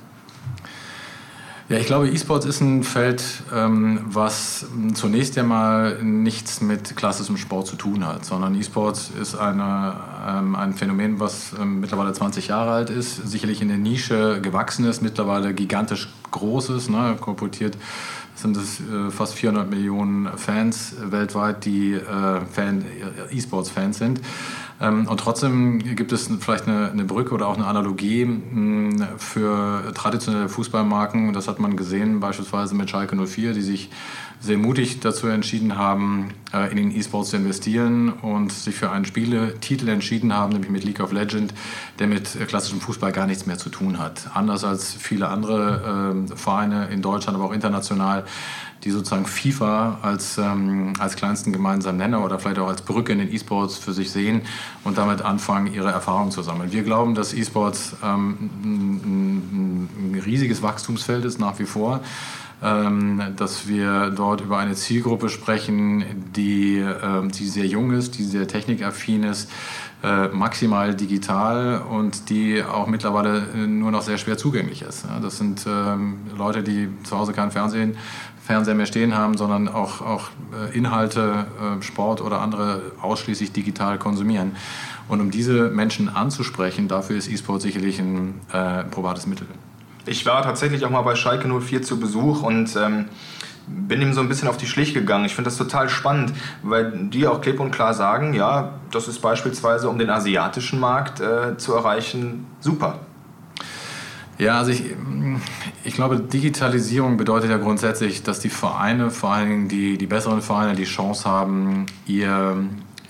Ja, 1.68 1.76
ich 1.76 1.84
glaube, 1.84 2.08
E-Sports 2.08 2.46
ist 2.46 2.62
ein 2.62 2.82
Feld, 2.82 3.22
ähm, 3.54 4.00
was 4.06 4.64
zunächst 4.94 5.36
einmal 5.36 6.02
nichts 6.02 6.62
mit 6.62 6.96
klassischem 6.96 7.36
Sport 7.36 7.66
zu 7.66 7.76
tun 7.76 8.06
hat, 8.06 8.24
sondern 8.24 8.54
E-Sports 8.54 9.10
ist 9.20 9.34
eine, 9.34 9.94
ähm, 10.26 10.56
ein 10.56 10.72
Phänomen, 10.72 11.20
was 11.20 11.52
ähm, 11.60 11.80
mittlerweile 11.80 12.14
20 12.14 12.48
Jahre 12.48 12.70
alt 12.70 12.88
ist, 12.88 13.16
sicherlich 13.28 13.60
in 13.60 13.68
der 13.68 13.76
Nische 13.76 14.40
gewachsen 14.40 14.86
ist, 14.86 15.02
mittlerweile 15.02 15.52
gigantisch 15.52 16.08
groß 16.30 16.70
ist, 16.70 16.88
ne, 16.88 17.18
kolportiert 17.20 17.76
sind 18.38 18.56
es 18.56 18.80
äh, 18.80 19.10
fast 19.10 19.34
400 19.34 19.68
Millionen 19.68 20.28
Fans 20.38 20.94
weltweit, 21.02 21.64
die 21.64 21.94
äh, 21.94 22.40
Fan, 22.52 22.84
äh, 23.30 23.36
E-Sports-Fans 23.36 23.98
sind. 23.98 24.20
Ähm, 24.80 25.06
und 25.08 25.18
trotzdem 25.18 25.78
gibt 25.96 26.12
es 26.12 26.30
vielleicht 26.40 26.68
eine, 26.68 26.90
eine, 26.90 27.04
Brücke 27.04 27.34
oder 27.34 27.48
auch 27.48 27.56
eine 27.56 27.66
Analogie 27.66 28.24
mh, 28.24 29.16
für 29.18 29.92
traditionelle 29.94 30.48
Fußballmarken. 30.48 31.32
Das 31.32 31.48
hat 31.48 31.58
man 31.58 31.76
gesehen 31.76 32.20
beispielsweise 32.20 32.74
mit 32.74 32.88
Schalke 32.90 33.16
04, 33.16 33.54
die 33.54 33.62
sich 33.62 33.90
sehr 34.40 34.56
mutig 34.56 35.00
dazu 35.00 35.26
entschieden 35.26 35.76
haben, 35.76 36.30
äh, 36.54 36.70
in 36.70 36.76
den 36.76 36.96
E-Sports 36.96 37.30
zu 37.30 37.36
investieren 37.36 38.10
und 38.10 38.52
sich 38.52 38.76
für 38.76 38.90
einen 38.90 39.04
Spieletitel 39.04 39.88
entschieden 39.88 40.32
haben, 40.32 40.52
nämlich 40.52 40.70
mit 40.70 40.84
League 40.84 41.00
of 41.00 41.12
Legends, 41.12 41.54
der 41.98 42.06
mit 42.06 42.38
klassischem 42.46 42.80
Fußball 42.80 43.10
gar 43.10 43.26
nichts 43.26 43.46
mehr 43.46 43.58
zu 43.58 43.68
tun 43.68 43.98
hat. 43.98 44.30
Anders 44.34 44.62
als 44.62 44.94
viele 44.94 45.28
andere 45.28 46.24
äh, 46.30 46.36
Vereine 46.36 46.86
in 46.88 47.02
Deutschland, 47.02 47.36
aber 47.36 47.46
auch 47.46 47.52
international, 47.52 48.24
die 48.84 48.90
sozusagen 48.90 49.26
FIFA 49.26 49.98
als, 50.02 50.38
ähm, 50.38 50.92
als 50.98 51.16
kleinsten 51.16 51.52
gemeinsamen 51.52 51.98
Nenner 51.98 52.24
oder 52.24 52.38
vielleicht 52.38 52.58
auch 52.58 52.68
als 52.68 52.82
Brücke 52.82 53.12
in 53.12 53.18
den 53.18 53.32
E-Sports 53.32 53.76
für 53.76 53.92
sich 53.92 54.10
sehen 54.10 54.42
und 54.84 54.98
damit 54.98 55.22
anfangen, 55.22 55.72
ihre 55.72 55.90
Erfahrungen 55.90 56.30
zu 56.30 56.42
sammeln. 56.42 56.72
Wir 56.72 56.84
glauben, 56.84 57.14
dass 57.14 57.34
E-Sports 57.34 57.96
ähm, 58.04 58.50
ein, 58.62 59.88
ein 60.14 60.22
riesiges 60.24 60.62
Wachstumsfeld 60.62 61.24
ist 61.24 61.38
nach 61.38 61.58
wie 61.58 61.66
vor. 61.66 62.00
Ähm, 62.60 63.22
dass 63.36 63.68
wir 63.68 64.10
dort 64.10 64.40
über 64.40 64.58
eine 64.58 64.74
Zielgruppe 64.74 65.28
sprechen, 65.28 66.04
die, 66.34 66.78
ähm, 66.78 67.30
die 67.30 67.46
sehr 67.46 67.66
jung 67.66 67.92
ist, 67.92 68.18
die 68.18 68.24
sehr 68.24 68.48
technikaffin 68.48 69.22
ist, 69.22 69.48
äh, 70.02 70.26
maximal 70.28 70.92
digital 70.96 71.80
und 71.88 72.30
die 72.30 72.64
auch 72.64 72.88
mittlerweile 72.88 73.46
äh, 73.54 73.66
nur 73.66 73.92
noch 73.92 74.02
sehr 74.02 74.18
schwer 74.18 74.36
zugänglich 74.38 74.82
ist. 74.82 75.04
Das 75.22 75.38
sind 75.38 75.66
ähm, 75.68 76.18
Leute, 76.36 76.64
die 76.64 76.88
zu 77.04 77.16
Hause 77.16 77.32
kein 77.32 77.52
Fernsehen, 77.52 77.96
Fernseher 78.44 78.74
mehr 78.74 78.86
stehen 78.86 79.14
haben, 79.14 79.36
sondern 79.36 79.68
auch, 79.68 80.00
auch 80.00 80.30
äh, 80.52 80.76
Inhalte, 80.76 81.46
Sport 81.80 82.20
oder 82.20 82.40
andere 82.40 82.82
ausschließlich 83.00 83.52
digital 83.52 83.98
konsumieren. 83.98 84.56
Und 85.08 85.20
um 85.20 85.30
diese 85.30 85.70
Menschen 85.70 86.08
anzusprechen, 86.08 86.88
dafür 86.88 87.16
ist 87.16 87.30
E-Sport 87.30 87.62
sicherlich 87.62 88.00
ein 88.00 88.40
äh, 88.52 88.82
probates 88.84 89.26
Mittel. 89.26 89.46
Ich 90.08 90.24
war 90.24 90.42
tatsächlich 90.42 90.84
auch 90.84 90.90
mal 90.90 91.02
bei 91.02 91.14
Schalke 91.14 91.48
04 91.48 91.82
zu 91.82 92.00
Besuch 92.00 92.42
und 92.42 92.74
ähm, 92.76 93.06
bin 93.66 94.00
ihm 94.00 94.14
so 94.14 94.20
ein 94.20 94.28
bisschen 94.28 94.48
auf 94.48 94.56
die 94.56 94.66
Schliche 94.66 94.94
gegangen. 94.94 95.26
Ich 95.26 95.34
finde 95.34 95.50
das 95.50 95.58
total 95.58 95.88
spannend, 95.88 96.32
weil 96.62 96.92
die 97.10 97.26
auch 97.26 97.40
klipp 97.40 97.60
und 97.60 97.70
klar 97.70 97.92
sagen, 97.92 98.32
ja, 98.32 98.72
das 98.90 99.08
ist 99.08 99.20
beispielsweise, 99.20 99.88
um 99.88 99.98
den 99.98 100.08
asiatischen 100.08 100.80
Markt 100.80 101.20
äh, 101.20 101.56
zu 101.58 101.74
erreichen, 101.74 102.46
super. 102.60 103.00
Ja, 104.38 104.58
also 104.58 104.70
ich, 104.70 104.84
ich 105.84 105.94
glaube, 105.94 106.20
Digitalisierung 106.20 107.16
bedeutet 107.16 107.50
ja 107.50 107.58
grundsätzlich, 107.58 108.22
dass 108.22 108.38
die 108.38 108.50
Vereine, 108.50 109.10
vor 109.10 109.32
allen 109.32 109.48
Dingen 109.48 109.68
die, 109.68 109.98
die 109.98 110.06
besseren 110.06 110.42
Vereine, 110.42 110.76
die 110.76 110.84
Chance 110.84 111.28
haben, 111.28 111.86
ihr, 112.06 112.56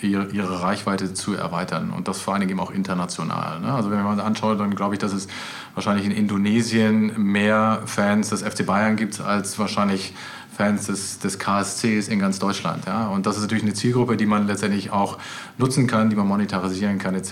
ihre, 0.01 0.29
ihre 0.31 0.63
Reichweite 0.63 1.15
zu 1.15 1.35
erweitern 1.35 1.91
und 1.91 2.09
das 2.09 2.21
vor 2.21 2.35
allen 2.35 2.41
Dingen 2.41 2.53
eben 2.53 2.61
auch 2.61 2.71
international. 2.71 3.61
Ne? 3.61 3.73
Also 3.73 3.91
wenn 3.91 4.03
man 4.03 4.21
anschaut, 4.21 4.61
dann 4.61 4.75
glaube 4.75 4.95
ich, 4.95 5.01
dass 5.01 5.13
es 5.13 5.29
wahrscheinlich 5.75 6.07
in 6.07 6.13
Indonesien 6.13 7.13
mehr 7.21 7.83
Fans 7.87 8.31
des 8.31 8.43
FC 8.43 8.65
Bayern 8.65 8.97
gibt 8.97 9.21
als 9.21 9.59
wahrscheinlich 9.59 10.15
Fans 10.59 10.87
des, 10.87 11.21
des 11.21 11.39
KSCs 11.39 12.09
in 12.09 12.19
ganz 12.19 12.41
Deutschland. 12.41 12.85
Ja? 12.87 13.07
Und 13.07 13.27
das 13.27 13.37
ist 13.37 13.43
natürlich 13.43 13.63
eine 13.63 13.75
Zielgruppe, 13.75 14.17
die 14.17 14.27
man 14.27 14.49
letztendlich 14.49 14.91
auch 14.91 15.19
nutzen 15.57 15.87
kann, 15.87 16.11
die 16.11 16.17
man 16.17 16.27
monetarisieren 16.27 16.99
kann 16.99 17.15
etc. 17.15 17.31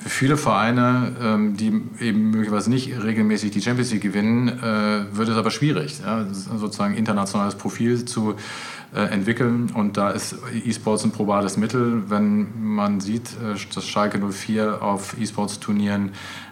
Für 0.00 0.08
viele 0.08 0.36
Vereine, 0.36 1.12
ähm, 1.22 1.56
die 1.56 1.80
eben 2.00 2.30
möglicherweise 2.30 2.68
nicht 2.68 3.00
regelmäßig 3.00 3.52
die 3.52 3.62
Champions 3.62 3.92
League 3.92 4.02
gewinnen, 4.02 4.48
äh, 4.48 5.16
wird 5.16 5.28
es 5.28 5.36
aber 5.36 5.52
schwierig, 5.52 6.00
ja? 6.04 6.26
sozusagen 6.32 6.94
internationales 6.94 7.54
Profil 7.54 8.04
zu 8.04 8.34
äh, 8.94 9.00
entwickeln. 9.04 9.70
Und 9.74 9.96
da 9.96 10.10
ist 10.10 10.36
E-Sports 10.52 11.04
ein 11.04 11.12
probates 11.12 11.56
Mittel. 11.56 12.10
Wenn 12.10 12.74
man 12.74 13.00
sieht, 13.00 13.30
äh, 13.30 13.56
dass 13.74 13.86
Schalke 13.86 14.18
04 14.18 14.82
auf 14.82 15.16
E-Sports-Turnieren 15.18 16.10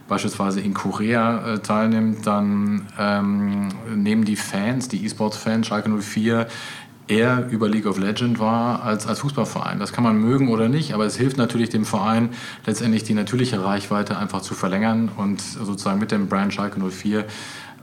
beispielsweise 0.08 0.60
in 0.60 0.74
Korea 0.74 1.54
äh, 1.54 1.58
teilnimmt, 1.60 2.26
dann 2.26 2.88
ähm, 2.98 3.68
nehmen 3.94 4.24
die 4.24 4.36
Fans, 4.36 4.88
die 4.88 5.04
E-Sports-Fans, 5.04 5.66
Schalke 5.66 5.90
04, 5.90 6.46
eher 7.06 7.48
über 7.50 7.68
League 7.68 7.86
of 7.86 7.98
Legends 7.98 8.40
war 8.40 8.82
als 8.84 9.06
als 9.06 9.20
Fußballverein. 9.20 9.78
Das 9.78 9.92
kann 9.92 10.04
man 10.04 10.18
mögen 10.20 10.48
oder 10.48 10.68
nicht, 10.68 10.94
aber 10.94 11.04
es 11.04 11.16
hilft 11.16 11.36
natürlich 11.36 11.68
dem 11.68 11.84
Verein 11.84 12.30
letztendlich 12.64 13.04
die 13.04 13.14
natürliche 13.14 13.64
Reichweite 13.64 14.16
einfach 14.16 14.42
zu 14.42 14.54
verlängern 14.54 15.10
und 15.16 15.40
sozusagen 15.40 15.98
mit 15.98 16.12
dem 16.12 16.28
Brand 16.28 16.54
Schalke 16.54 16.80
04 16.80 17.24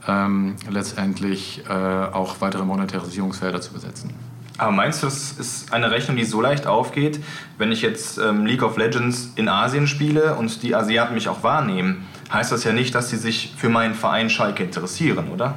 ähm, 0.08 0.56
letztendlich 0.70 1.62
äh, 1.68 1.72
auch 1.72 2.40
weitere 2.40 2.64
Monetarisierungsfelder 2.64 3.60
zu 3.60 3.72
besetzen. 3.72 4.10
Aber 4.58 4.72
meinst 4.72 5.02
du, 5.02 5.06
das 5.06 5.32
ist 5.32 5.72
eine 5.72 5.90
Rechnung, 5.92 6.16
die 6.16 6.24
so 6.24 6.40
leicht 6.40 6.66
aufgeht, 6.66 7.20
wenn 7.58 7.70
ich 7.70 7.80
jetzt 7.80 8.18
ähm, 8.18 8.44
League 8.44 8.64
of 8.64 8.76
Legends 8.76 9.32
in 9.36 9.48
Asien 9.48 9.86
spiele 9.86 10.34
und 10.34 10.62
die 10.64 10.74
Asiaten 10.74 11.14
mich 11.14 11.28
auch 11.28 11.44
wahrnehmen? 11.44 12.06
Heißt 12.32 12.50
das 12.50 12.64
ja 12.64 12.72
nicht, 12.72 12.94
dass 12.94 13.08
sie 13.08 13.16
sich 13.16 13.54
für 13.56 13.68
meinen 13.68 13.94
Verein 13.94 14.28
Schalke 14.28 14.64
interessieren, 14.64 15.28
oder? 15.32 15.54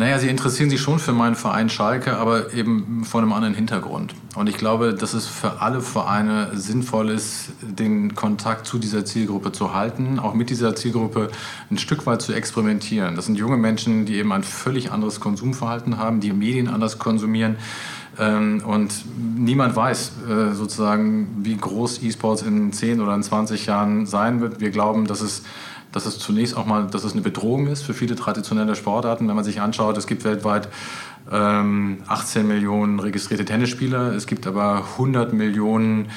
Naja, 0.00 0.18
sie 0.18 0.28
interessieren 0.28 0.70
sich 0.70 0.80
schon 0.80 0.98
für 0.98 1.12
meinen 1.12 1.34
Verein 1.34 1.68
Schalke, 1.68 2.16
aber 2.16 2.54
eben 2.54 3.04
vor 3.04 3.20
einem 3.20 3.34
anderen 3.34 3.54
Hintergrund. 3.54 4.14
Und 4.34 4.48
ich 4.48 4.56
glaube, 4.56 4.94
dass 4.94 5.12
es 5.12 5.26
für 5.26 5.60
alle 5.60 5.82
Vereine 5.82 6.52
sinnvoll 6.54 7.10
ist, 7.10 7.50
den 7.60 8.14
Kontakt 8.14 8.66
zu 8.66 8.78
dieser 8.78 9.04
Zielgruppe 9.04 9.52
zu 9.52 9.74
halten, 9.74 10.18
auch 10.18 10.32
mit 10.32 10.48
dieser 10.48 10.74
Zielgruppe 10.74 11.28
ein 11.70 11.76
Stück 11.76 12.06
weit 12.06 12.22
zu 12.22 12.32
experimentieren. 12.32 13.14
Das 13.14 13.26
sind 13.26 13.36
junge 13.36 13.58
Menschen, 13.58 14.06
die 14.06 14.14
eben 14.14 14.32
ein 14.32 14.44
völlig 14.44 14.90
anderes 14.90 15.20
Konsumverhalten 15.20 15.98
haben, 15.98 16.20
die 16.20 16.32
Medien 16.32 16.68
anders 16.68 16.98
konsumieren. 16.98 17.56
Ähm, 18.20 18.62
und 18.66 18.92
niemand 19.36 19.74
weiß 19.74 20.12
äh, 20.28 20.54
sozusagen, 20.54 21.38
wie 21.42 21.56
groß 21.56 22.02
E-Sports 22.02 22.42
in 22.42 22.72
10 22.72 23.00
oder 23.00 23.14
in 23.14 23.22
20 23.22 23.66
Jahren 23.66 24.06
sein 24.06 24.40
wird. 24.40 24.60
Wir 24.60 24.70
glauben, 24.70 25.06
dass 25.06 25.20
es 25.20 25.42
dass 25.92 26.06
es 26.06 26.20
zunächst 26.20 26.56
auch 26.56 26.66
mal 26.66 26.86
dass 26.86 27.02
es 27.02 27.14
eine 27.14 27.22
Bedrohung 27.22 27.66
ist 27.66 27.82
für 27.82 27.94
viele 27.94 28.14
traditionelle 28.14 28.76
Sportarten. 28.76 29.26
Wenn 29.26 29.34
man 29.34 29.44
sich 29.44 29.60
anschaut, 29.60 29.96
es 29.96 30.06
gibt 30.06 30.22
weltweit 30.22 30.68
ähm, 31.32 31.98
18 32.06 32.46
Millionen 32.46 33.00
registrierte 33.00 33.44
Tennisspieler, 33.44 34.14
es 34.14 34.26
gibt 34.26 34.46
aber 34.46 34.84
100 34.92 35.32
Millionen 35.32 36.08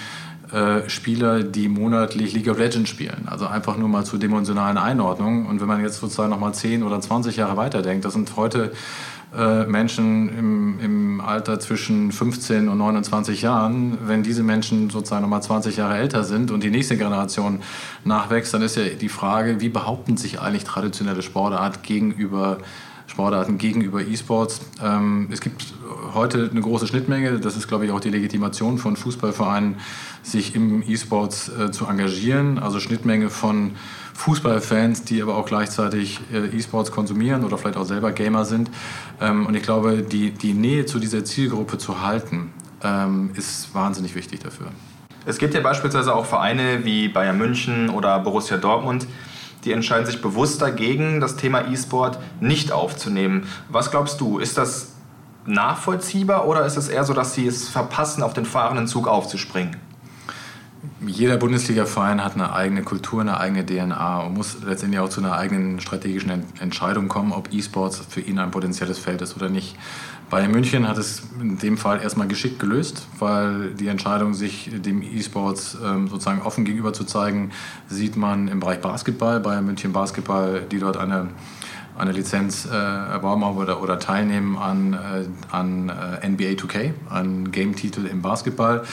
äh, 0.51 0.87
Spieler, 0.87 1.41
die 1.41 1.67
monatlich 1.67 2.33
League 2.33 2.47
of 2.47 2.59
Legends 2.59 2.89
spielen. 2.89 3.23
Also 3.25 3.47
einfach 3.47 3.77
nur 3.77 3.89
mal 3.89 4.05
zur 4.05 4.19
dimensionalen 4.19 4.77
Einordnung. 4.77 5.47
Und 5.47 5.59
wenn 5.61 5.67
man 5.67 5.81
jetzt 5.81 5.99
sozusagen 5.99 6.29
noch 6.29 6.39
mal 6.39 6.53
10 6.53 6.83
oder 6.83 7.01
20 7.01 7.37
Jahre 7.37 7.57
weiterdenkt, 7.57 8.05
das 8.05 8.13
sind 8.13 8.35
heute 8.35 8.71
Menschen 9.35 10.29
im, 10.37 10.79
im 10.79 11.21
Alter 11.21 11.59
zwischen 11.59 12.11
15 12.11 12.69
und 12.69 12.77
29 12.77 13.41
Jahren, 13.41 13.97
wenn 14.05 14.21
diese 14.21 14.43
Menschen 14.43 14.89
sozusagen 14.89 15.23
nochmal 15.23 15.41
20 15.41 15.77
Jahre 15.77 15.97
älter 15.97 16.23
sind 16.23 16.51
und 16.51 16.63
die 16.63 16.69
nächste 16.69 16.97
Generation 16.97 17.61
nachwächst, 18.03 18.53
dann 18.53 18.61
ist 18.61 18.77
ja 18.77 18.83
die 18.83 19.09
Frage, 19.09 19.59
wie 19.59 19.69
behaupten 19.69 20.17
sich 20.17 20.39
eigentlich 20.39 20.63
traditionelle 20.63 21.21
Sportart 21.21 21.83
gegenüber 21.83 22.57
Sportarten 23.07 23.57
gegenüber 23.57 24.01
E-Sports. 24.01 24.61
Ähm, 24.81 25.27
es 25.31 25.41
gibt 25.41 25.73
heute 26.13 26.49
eine 26.49 26.61
große 26.61 26.87
Schnittmenge. 26.87 27.39
Das 27.39 27.55
ist, 27.55 27.67
glaube 27.67 27.85
ich, 27.85 27.91
auch 27.91 27.99
die 27.99 28.09
Legitimation 28.09 28.77
von 28.77 28.95
Fußballvereinen, 28.95 29.75
sich 30.23 30.55
im 30.55 30.81
E-Sports 30.81 31.49
äh, 31.49 31.71
zu 31.71 31.85
engagieren. 31.85 32.59
Also 32.59 32.79
Schnittmenge 32.79 33.29
von 33.29 33.75
Fußballfans, 34.13 35.03
die 35.03 35.21
aber 35.21 35.35
auch 35.35 35.45
gleichzeitig 35.45 36.21
äh, 36.31 36.55
E-Sports 36.55 36.91
konsumieren 36.91 37.43
oder 37.43 37.57
vielleicht 37.57 37.77
auch 37.77 37.85
selber 37.85 38.11
Gamer 38.11 38.45
sind. 38.45 38.69
Ähm, 39.19 39.45
und 39.45 39.55
ich 39.55 39.63
glaube, 39.63 40.03
die, 40.03 40.31
die 40.31 40.53
Nähe 40.53 40.85
zu 40.85 40.99
dieser 40.99 41.25
Zielgruppe 41.25 41.77
zu 41.77 42.01
halten, 42.01 42.53
ähm, 42.83 43.31
ist 43.35 43.73
wahnsinnig 43.73 44.15
wichtig 44.15 44.41
dafür. 44.41 44.67
Es 45.25 45.37
gibt 45.37 45.53
ja 45.53 45.61
beispielsweise 45.61 46.13
auch 46.13 46.25
Vereine 46.25 46.83
wie 46.83 47.07
Bayern 47.07 47.37
München 47.37 47.89
oder 47.89 48.19
Borussia 48.19 48.57
Dortmund, 48.57 49.07
die 49.63 49.71
entscheiden 49.71 50.05
sich 50.05 50.21
bewusst 50.21 50.61
dagegen, 50.61 51.21
das 51.21 51.37
Thema 51.37 51.69
E-Sport 51.69 52.19
nicht 52.41 52.73
aufzunehmen. 52.73 53.47
Was 53.69 53.91
glaubst 53.91 54.19
du, 54.19 54.39
ist 54.39 54.57
das 54.57 54.93
nachvollziehbar 55.45 56.47
oder 56.47 56.65
ist 56.65 56.75
es 56.75 56.89
eher 56.89 57.05
so, 57.05 57.13
dass 57.13 57.33
sie 57.33 57.47
es 57.47 57.69
verpassen, 57.69 58.23
auf 58.23 58.33
den 58.33 58.45
fahrenden 58.45 58.87
Zug 58.87 59.07
aufzuspringen? 59.07 59.77
Jeder 61.05 61.37
Bundesliga-Verein 61.37 62.23
hat 62.23 62.35
eine 62.35 62.53
eigene 62.53 62.83
Kultur, 62.83 63.21
eine 63.21 63.37
eigene 63.37 63.65
DNA 63.65 64.19
und 64.21 64.33
muss 64.33 64.57
letztendlich 64.65 64.99
auch 64.99 65.09
zu 65.09 65.21
einer 65.21 65.33
eigenen 65.33 65.79
strategischen 65.79 66.43
Entscheidung 66.59 67.07
kommen, 67.07 67.31
ob 67.31 67.53
E-Sports 67.53 68.01
für 68.09 68.19
ihn 68.19 68.37
ein 68.39 68.51
potenzielles 68.51 68.99
Feld 68.99 69.21
ist 69.21 69.35
oder 69.35 69.49
nicht. 69.49 69.77
Bayern 70.29 70.51
München 70.51 70.87
hat 70.87 70.97
es 70.97 71.23
in 71.39 71.57
dem 71.57 71.77
Fall 71.77 72.01
erstmal 72.01 72.27
geschickt 72.27 72.59
gelöst, 72.59 73.07
weil 73.19 73.73
die 73.75 73.87
Entscheidung, 73.87 74.33
sich 74.33 74.71
dem 74.73 75.01
E-Sports 75.01 75.77
ähm, 75.83 76.07
sozusagen 76.07 76.41
offen 76.41 76.65
gegenüber 76.65 76.91
zu 76.91 77.05
zeigen, 77.05 77.51
sieht 77.87 78.17
man 78.17 78.47
im 78.47 78.59
Bereich 78.59 78.81
Basketball. 78.81 79.39
Bayern 79.39 79.65
München 79.65 79.93
Basketball, 79.93 80.65
die 80.69 80.79
dort 80.79 80.97
eine 80.97 81.29
eine 81.95 82.11
Lizenz 82.11 82.65
äh, 82.65 82.73
erworben 82.73 83.45
haben 83.45 83.57
oder, 83.57 83.79
oder 83.81 83.99
teilnehmen 83.99 84.57
an, 84.57 84.93
äh, 84.93 85.25
an 85.51 85.89
äh, 85.89 86.27
NBA 86.27 86.59
2K, 86.59 86.93
an 87.09 87.51
Game-Titel 87.51 88.07
im 88.07 88.23
Basketball. 88.23 88.83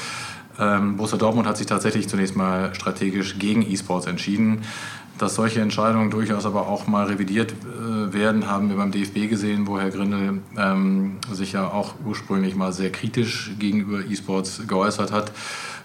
Ähm, 0.58 0.96
Borussia 0.96 1.18
Dortmund 1.18 1.46
hat 1.46 1.56
sich 1.56 1.66
tatsächlich 1.66 2.08
zunächst 2.08 2.36
mal 2.36 2.74
strategisch 2.74 3.38
gegen 3.38 3.62
E-Sports 3.62 4.06
entschieden. 4.06 4.62
Dass 5.18 5.34
solche 5.34 5.60
Entscheidungen 5.60 6.10
durchaus 6.10 6.46
aber 6.46 6.66
auch 6.66 6.86
mal 6.86 7.04
revidiert 7.04 7.52
äh, 7.52 8.12
werden, 8.14 8.48
haben 8.48 8.70
wir 8.70 8.76
beim 8.76 8.90
DFB 8.90 9.28
gesehen, 9.28 9.66
wo 9.66 9.78
Herr 9.78 9.90
Grindel 9.90 10.40
ähm, 10.56 11.18
sich 11.30 11.52
ja 11.52 11.68
auch 11.68 11.94
ursprünglich 12.06 12.54
mal 12.54 12.72
sehr 12.72 12.90
kritisch 12.90 13.50
gegenüber 13.58 14.00
E-Sports 14.00 14.62
geäußert 14.66 15.12
hat 15.12 15.32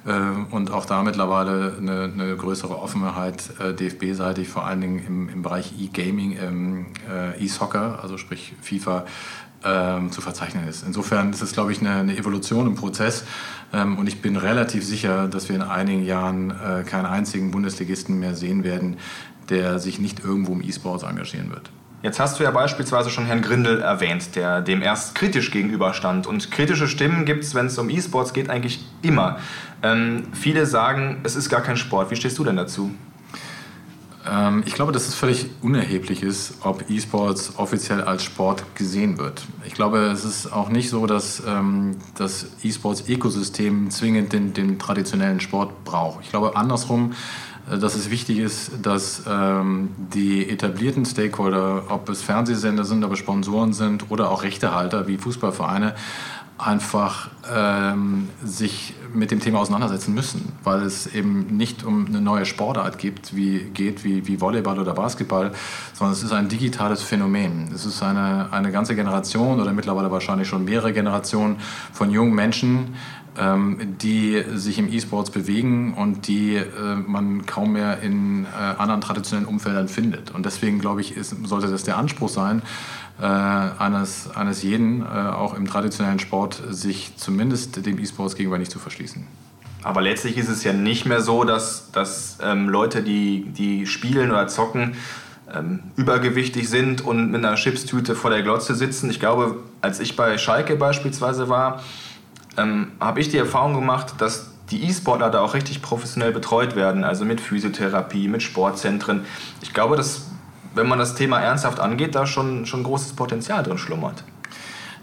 äh, 0.05 0.11
und 0.51 0.71
auch 0.71 0.85
da 0.85 1.03
mittlerweile 1.03 1.75
eine, 1.77 2.11
eine 2.13 2.35
größere 2.37 2.79
Offenheit 2.79 3.43
äh, 3.59 3.73
DFB-seitig, 3.73 4.47
vor 4.47 4.65
allen 4.65 4.81
Dingen 4.81 5.05
im, 5.05 5.29
im 5.29 5.41
Bereich 5.41 5.73
E-Gaming, 5.79 6.37
ähm, 6.41 6.85
äh, 7.11 7.43
E-Soccer, 7.43 7.99
also 8.01 8.17
sprich 8.17 8.53
FIFA, 8.61 9.05
ähm, 9.65 10.11
zu 10.11 10.21
verzeichnen 10.21 10.67
ist. 10.67 10.83
Insofern 10.85 11.31
ist 11.31 11.41
es, 11.41 11.53
glaube 11.53 11.71
ich, 11.71 11.81
eine, 11.81 11.95
eine 11.95 12.17
Evolution 12.17 12.67
im 12.67 12.75
Prozess. 12.75 13.25
Ähm, 13.73 13.97
und 13.97 14.07
ich 14.07 14.21
bin 14.21 14.37
relativ 14.37 14.85
sicher, 14.85 15.27
dass 15.27 15.49
wir 15.49 15.55
in 15.55 15.61
einigen 15.61 16.05
Jahren 16.05 16.51
äh, 16.51 16.83
keinen 16.83 17.05
einzigen 17.05 17.51
Bundesligisten 17.51 18.19
mehr 18.19 18.35
sehen 18.35 18.63
werden, 18.63 18.97
der 19.49 19.79
sich 19.79 19.99
nicht 19.99 20.23
irgendwo 20.23 20.53
im 20.53 20.61
E-Sports 20.61 21.03
engagieren 21.03 21.49
wird. 21.49 21.71
Jetzt 22.03 22.19
hast 22.19 22.39
du 22.39 22.43
ja 22.43 22.51
beispielsweise 22.51 23.09
schon 23.09 23.25
Herrn 23.25 23.41
Grindel 23.41 23.81
erwähnt, 23.81 24.35
der 24.35 24.61
dem 24.61 24.83
erst 24.83 25.15
kritisch 25.15 25.49
gegenüberstand. 25.49 26.27
Und 26.27 26.51
kritische 26.51 26.87
Stimmen 26.87 27.25
gibt 27.25 27.43
es, 27.43 27.55
wenn 27.55 27.65
es 27.65 27.77
um 27.79 27.89
E-Sports 27.89 28.33
geht, 28.33 28.49
eigentlich 28.49 28.85
immer. 29.01 29.39
Ähm, 29.81 30.27
viele 30.33 30.67
sagen, 30.67 31.21
es 31.23 31.35
ist 31.35 31.49
gar 31.49 31.61
kein 31.61 31.77
Sport. 31.77 32.11
Wie 32.11 32.15
stehst 32.15 32.37
du 32.37 32.43
denn 32.43 32.57
dazu? 32.57 32.91
Ähm, 34.29 34.63
ich 34.65 34.73
glaube, 34.73 34.91
dass 34.91 35.07
es 35.07 35.15
völlig 35.15 35.47
unerheblich 35.61 36.23
ist, 36.23 36.55
ob 36.61 36.89
E-Sports 36.89 37.53
offiziell 37.57 38.01
als 38.01 38.23
Sport 38.23 38.75
gesehen 38.75 39.17
wird. 39.17 39.43
Ich 39.65 39.73
glaube, 39.73 39.99
es 39.99 40.25
ist 40.25 40.51
auch 40.51 40.69
nicht 40.69 40.89
so, 40.89 41.05
dass 41.05 41.43
ähm, 41.45 41.97
das 42.15 42.47
E-Sports-Ökosystem 42.63 43.89
zwingend 43.91 44.33
den, 44.33 44.53
den, 44.53 44.79
traditionellen 44.79 45.39
Sport 45.39 45.83
braucht. 45.83 46.23
Ich 46.23 46.29
glaube 46.29 46.55
andersrum, 46.55 47.13
äh, 47.69 47.77
dass 47.77 47.95
es 47.95 48.09
wichtig 48.09 48.39
ist, 48.39 48.71
dass 48.81 49.23
ähm, 49.27 49.89
die 49.97 50.49
etablierten 50.49 51.05
Stakeholder, 51.05 51.83
ob 51.89 52.09
es 52.09 52.21
Fernsehsender 52.21 52.85
sind, 52.85 53.03
ob 53.03 53.13
es 53.13 53.19
Sponsoren 53.19 53.73
sind 53.73 54.09
oder 54.09 54.31
auch 54.31 54.43
Rechtehalter 54.43 55.07
wie 55.07 55.17
Fußballvereine, 55.17 55.95
einfach 56.57 57.29
ähm, 57.53 58.29
sich 58.43 58.93
mit 59.15 59.31
dem 59.31 59.39
Thema 59.39 59.59
auseinandersetzen 59.59 60.13
müssen, 60.13 60.53
weil 60.63 60.81
es 60.83 61.07
eben 61.07 61.57
nicht 61.57 61.83
um 61.83 62.05
eine 62.05 62.21
neue 62.21 62.45
Sportart 62.45 62.97
gibt, 62.97 63.35
wie, 63.35 63.59
geht 63.73 64.03
wie, 64.03 64.27
wie 64.27 64.41
Volleyball 64.41 64.79
oder 64.79 64.93
Basketball, 64.93 65.51
sondern 65.93 66.13
es 66.13 66.23
ist 66.23 66.31
ein 66.31 66.49
digitales 66.49 67.01
Phänomen. 67.01 67.69
Es 67.73 67.85
ist 67.85 68.03
eine, 68.03 68.51
eine 68.51 68.71
ganze 68.71 68.95
Generation 68.95 69.59
oder 69.59 69.73
mittlerweile 69.73 70.11
wahrscheinlich 70.11 70.47
schon 70.47 70.65
mehrere 70.65 70.93
Generationen 70.93 71.57
von 71.91 72.11
jungen 72.11 72.35
Menschen, 72.35 72.95
die 74.01 74.43
sich 74.53 74.79
im 74.79 74.91
E-Sports 74.91 75.29
bewegen 75.29 75.93
und 75.93 76.27
die 76.27 76.55
äh, 76.55 76.95
man 77.07 77.45
kaum 77.45 77.73
mehr 77.73 78.01
in 78.01 78.45
äh, 78.45 78.47
anderen 78.77 79.01
traditionellen 79.01 79.47
Umfeldern 79.47 79.87
findet. 79.87 80.31
Und 80.31 80.45
deswegen, 80.45 80.79
glaube 80.79 81.01
ich, 81.01 81.17
ist, 81.17 81.35
sollte 81.45 81.67
das 81.67 81.83
der 81.83 81.97
Anspruch 81.97 82.29
sein, 82.29 82.61
äh, 83.19 83.25
eines, 83.25 84.29
eines 84.35 84.63
jeden, 84.63 85.01
äh, 85.01 85.05
auch 85.05 85.55
im 85.55 85.67
traditionellen 85.67 86.19
Sport, 86.19 86.61
sich 86.69 87.13
zumindest 87.17 87.85
dem 87.85 87.99
E-Sports 87.99 88.35
gegenüber 88.35 88.57
nicht 88.57 88.71
zu 88.71 88.79
verschließen. 88.79 89.25
Aber 89.83 90.01
letztlich 90.01 90.37
ist 90.37 90.49
es 90.49 90.63
ja 90.63 90.73
nicht 90.73 91.05
mehr 91.05 91.21
so, 91.21 91.43
dass, 91.43 91.91
dass 91.91 92.39
ähm, 92.41 92.69
Leute, 92.69 93.03
die, 93.03 93.45
die 93.55 93.85
spielen 93.85 94.31
oder 94.31 94.47
zocken, 94.47 94.95
ähm, 95.53 95.79
übergewichtig 95.95 96.67
sind 96.67 97.01
und 97.01 97.31
mit 97.31 97.45
einer 97.45 97.55
Chipstüte 97.55 98.15
vor 98.15 98.31
der 98.31 98.41
Glotze 98.41 98.73
sitzen. 98.73 99.09
Ich 99.09 99.19
glaube, 99.19 99.57
als 99.81 99.99
ich 99.99 100.15
bei 100.15 100.37
Schalke 100.37 100.75
beispielsweise 100.75 101.49
war, 101.49 101.83
ähm, 102.57 102.91
habe 102.99 103.19
ich 103.19 103.29
die 103.29 103.37
Erfahrung 103.37 103.73
gemacht, 103.73 104.15
dass 104.19 104.51
die 104.71 104.83
E-Sportler 104.83 105.29
da 105.29 105.41
auch 105.41 105.53
richtig 105.53 105.81
professionell 105.81 106.31
betreut 106.31 106.75
werden, 106.75 107.03
also 107.03 107.23
mit 107.23 107.39
Physiotherapie, 107.39 108.27
mit 108.27 108.41
Sportzentren. 108.41 109.25
Ich 109.61 109.73
glaube, 109.73 109.95
dass 109.95 110.25
wenn 110.73 110.87
man 110.87 110.99
das 110.99 111.15
Thema 111.15 111.39
ernsthaft 111.39 111.79
angeht, 111.79 112.15
da 112.15 112.25
schon, 112.25 112.65
schon 112.65 112.83
großes 112.83 113.13
Potenzial 113.13 113.63
drin 113.63 113.77
schlummert. 113.77 114.23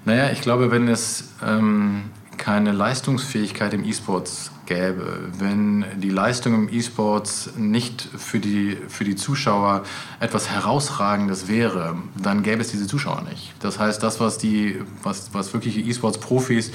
Naja, 0.05 0.31
ich 0.31 0.43
glaube, 0.43 0.71
wenn 0.71 0.87
es 0.89 1.31
ähm, 1.47 2.11
keine 2.39 2.73
Leistungsfähigkeit 2.73 3.75
im 3.75 3.85
E-Sports 3.85 4.51
gäbe, 4.67 5.31
wenn 5.39 5.85
die 6.01 6.09
Leistung 6.09 6.55
im 6.55 6.69
E-Sports 6.73 7.51
nicht 7.57 8.09
für 8.17 8.39
die, 8.39 8.79
für 8.89 9.05
die 9.05 9.17
Zuschauer 9.17 9.83
etwas 10.21 10.51
Herausragendes 10.51 11.49
wäre, 11.49 11.97
dann 12.17 12.43
gäbe 12.43 12.63
es 12.63 12.71
diese 12.71 12.87
Zuschauer 12.87 13.23
nicht. 13.29 13.53
Das 13.61 13.79
heißt, 13.79 14.03
das, 14.03 14.21
was, 14.21 14.39
die, 14.39 14.81
was, 15.03 15.35
was 15.35 15.53
wirkliche 15.53 15.81
E-Sports-Profis 15.81 16.71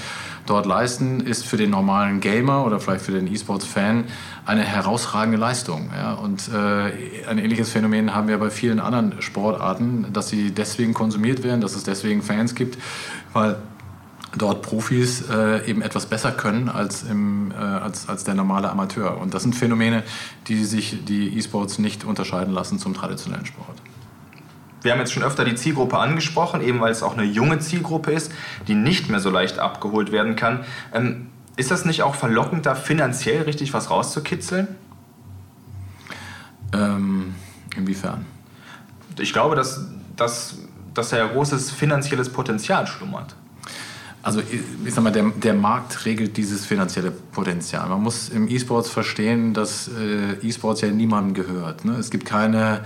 dort 0.45 0.65
leisten, 0.65 1.21
ist 1.21 1.45
für 1.45 1.57
den 1.57 1.69
normalen 1.69 2.19
Gamer 2.19 2.65
oder 2.65 2.79
vielleicht 2.79 3.05
für 3.05 3.13
den 3.13 3.31
E-Sports-Fan 3.31 4.05
eine 4.45 4.63
herausragende 4.63 5.37
Leistung. 5.37 5.89
Ja? 5.95 6.13
Und 6.13 6.49
äh, 6.49 7.27
ein 7.27 7.37
ähnliches 7.37 7.69
Phänomen 7.69 8.13
haben 8.13 8.27
wir 8.27 8.37
bei 8.37 8.49
vielen 8.49 8.79
anderen 8.79 9.21
Sportarten, 9.21 10.07
dass 10.13 10.29
sie 10.29 10.51
deswegen 10.51 10.93
konsumiert 10.93 11.43
werden, 11.43 11.61
dass 11.61 11.75
es 11.75 11.83
deswegen 11.83 12.21
Fans 12.21 12.53
gibt, 12.53 12.77
weil 13.33 13.57
dort 14.36 14.62
Profis 14.62 15.29
äh, 15.29 15.65
eben 15.69 15.81
etwas 15.81 16.05
besser 16.05 16.31
können 16.31 16.69
als, 16.69 17.03
im, 17.03 17.51
äh, 17.51 17.55
als, 17.55 18.10
als 18.10 18.24
der 18.24 18.34
normale 18.34 18.69
Amateur. 18.69 19.17
Und 19.17 19.34
das 19.34 19.43
sind 19.43 19.55
Phänomene, 19.55 20.03
die 20.48 20.65
sich 20.65 21.05
die 21.05 21.38
E-Sports 21.38 21.79
nicht 21.79 22.03
unterscheiden 22.03 22.53
lassen 22.53 22.79
zum 22.79 22.93
traditionellen 22.93 23.46
Sport. 23.46 23.77
Wir 24.81 24.91
haben 24.91 25.00
jetzt 25.00 25.12
schon 25.12 25.24
öfter 25.24 25.43
die 25.43 25.55
Zielgruppe 25.55 25.98
angesprochen, 25.98 26.62
eben 26.62 26.79
weil 26.79 26.91
es 26.91 27.03
auch 27.03 27.13
eine 27.13 27.24
junge 27.24 27.60
Zielgruppe 27.60 28.12
ist, 28.12 28.31
die 28.67 28.75
nicht 28.75 29.10
mehr 29.10 29.19
so 29.19 29.29
leicht 29.29 29.60
abgeholt 29.60 30.12
werden 30.12 30.36
kann. 30.36 30.65
Ähm, 30.93 31.29
ist 31.55 31.72
das 31.72 31.86
nicht 31.86 32.03
auch 32.03 32.15
verlockend, 32.15 32.65
da 32.65 32.75
finanziell 32.75 33.43
richtig 33.43 33.74
was 33.74 33.89
rauszukitzeln? 33.89 34.67
Ähm, 36.74 37.34
inwiefern? 37.75 38.25
Ich 39.19 39.34
glaube, 39.34 39.55
dass, 39.55 39.88
dass, 40.15 40.60
dass 40.93 41.10
da 41.10 41.17
ja 41.17 41.27
großes 41.27 41.72
finanzielles 41.72 42.29
Potenzial 42.29 42.86
schlummert. 42.86 43.36
Also 44.27 44.41
ich 44.41 44.93
sag 44.93 45.05
mal, 45.05 45.13
der, 45.13 45.31
der 45.38 45.53
Markt 45.53 46.03
regelt 46.03 46.36
dieses 46.36 46.65
finanzielle 46.65 47.12
Potenzial. 47.12 47.88
Man 47.88 48.03
muss 48.03 48.27
im 48.27 48.50
E-Sports 48.50 48.89
verstehen, 48.89 49.53
dass 49.53 49.88
äh, 49.88 50.46
E-Sports 50.46 50.81
ja 50.81 50.89
niemandem 50.89 51.34
gehört. 51.34 51.86
Ne? 51.86 51.93
Es 51.93 52.10
gibt 52.10 52.25
keine 52.25 52.81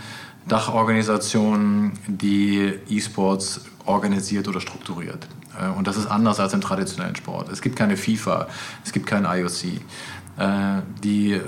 Dachorganisation, 0.48 1.94
die 2.06 2.72
E-Sports 2.88 3.62
organisiert 3.88 4.48
oder 4.50 4.62
strukturiert. 4.62 5.28
Äh, 5.60 5.76
und 5.76 5.88
das 5.88 5.98
ist 5.98 6.06
anders 6.06 6.40
als 6.40 6.54
im 6.54 6.62
traditionellen 6.62 7.16
Sport. 7.16 7.50
Es 7.50 7.64
gibt 7.64 7.76
keine 7.76 7.98
FIFA, 7.98 8.48
es 8.86 8.92
gibt 8.92 9.08
kein 9.08 9.26
IOC. 9.26 9.64
Äh, 10.38 10.84
die, 11.04 11.32
äh, 11.32 11.42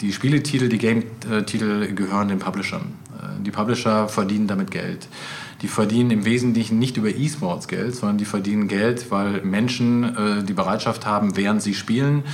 die 0.00 0.12
Spieletitel, 0.12 0.68
die 0.68 0.78
Game-Titel 0.78 1.94
gehören 1.94 2.26
den 2.26 2.40
Publishern. 2.40 2.92
Die 3.38 3.52
Publisher 3.52 4.08
verdienen 4.08 4.48
damit 4.48 4.72
Geld 4.72 5.06
die 5.62 5.68
verdienen 5.68 6.10
im 6.10 6.24
Wesentlichen 6.24 6.78
nicht 6.78 6.96
über 6.96 7.08
E-Sports 7.08 7.68
Geld, 7.68 7.94
sondern 7.94 8.18
die 8.18 8.24
verdienen 8.24 8.68
Geld, 8.68 9.10
weil 9.10 9.42
Menschen 9.42 10.04
äh, 10.04 10.44
die 10.44 10.52
Bereitschaft 10.52 11.06
haben, 11.06 11.36
während 11.36 11.62
sie 11.62 11.74
spielen, 11.74 12.24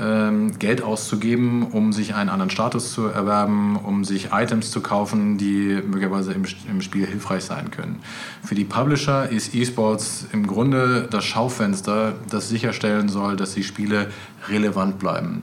ähm, 0.00 0.58
Geld 0.58 0.82
auszugeben, 0.82 1.64
um 1.64 1.92
sich 1.92 2.14
einen 2.14 2.30
anderen 2.30 2.50
Status 2.50 2.92
zu 2.92 3.06
erwerben, 3.06 3.76
um 3.76 4.04
sich 4.04 4.30
Items 4.32 4.70
zu 4.70 4.80
kaufen, 4.80 5.36
die 5.36 5.80
möglicherweise 5.86 6.32
im, 6.32 6.44
im 6.70 6.80
Spiel 6.80 7.06
hilfreich 7.06 7.44
sein 7.44 7.70
können. 7.70 8.00
Für 8.42 8.54
die 8.54 8.64
Publisher 8.64 9.28
ist 9.28 9.54
E-Sports 9.54 10.28
im 10.32 10.46
Grunde 10.46 11.08
das 11.10 11.24
Schaufenster, 11.24 12.14
das 12.30 12.48
sicherstellen 12.48 13.10
soll, 13.10 13.36
dass 13.36 13.52
die 13.54 13.64
Spiele 13.64 14.10
relevant 14.48 14.98
bleiben. 14.98 15.42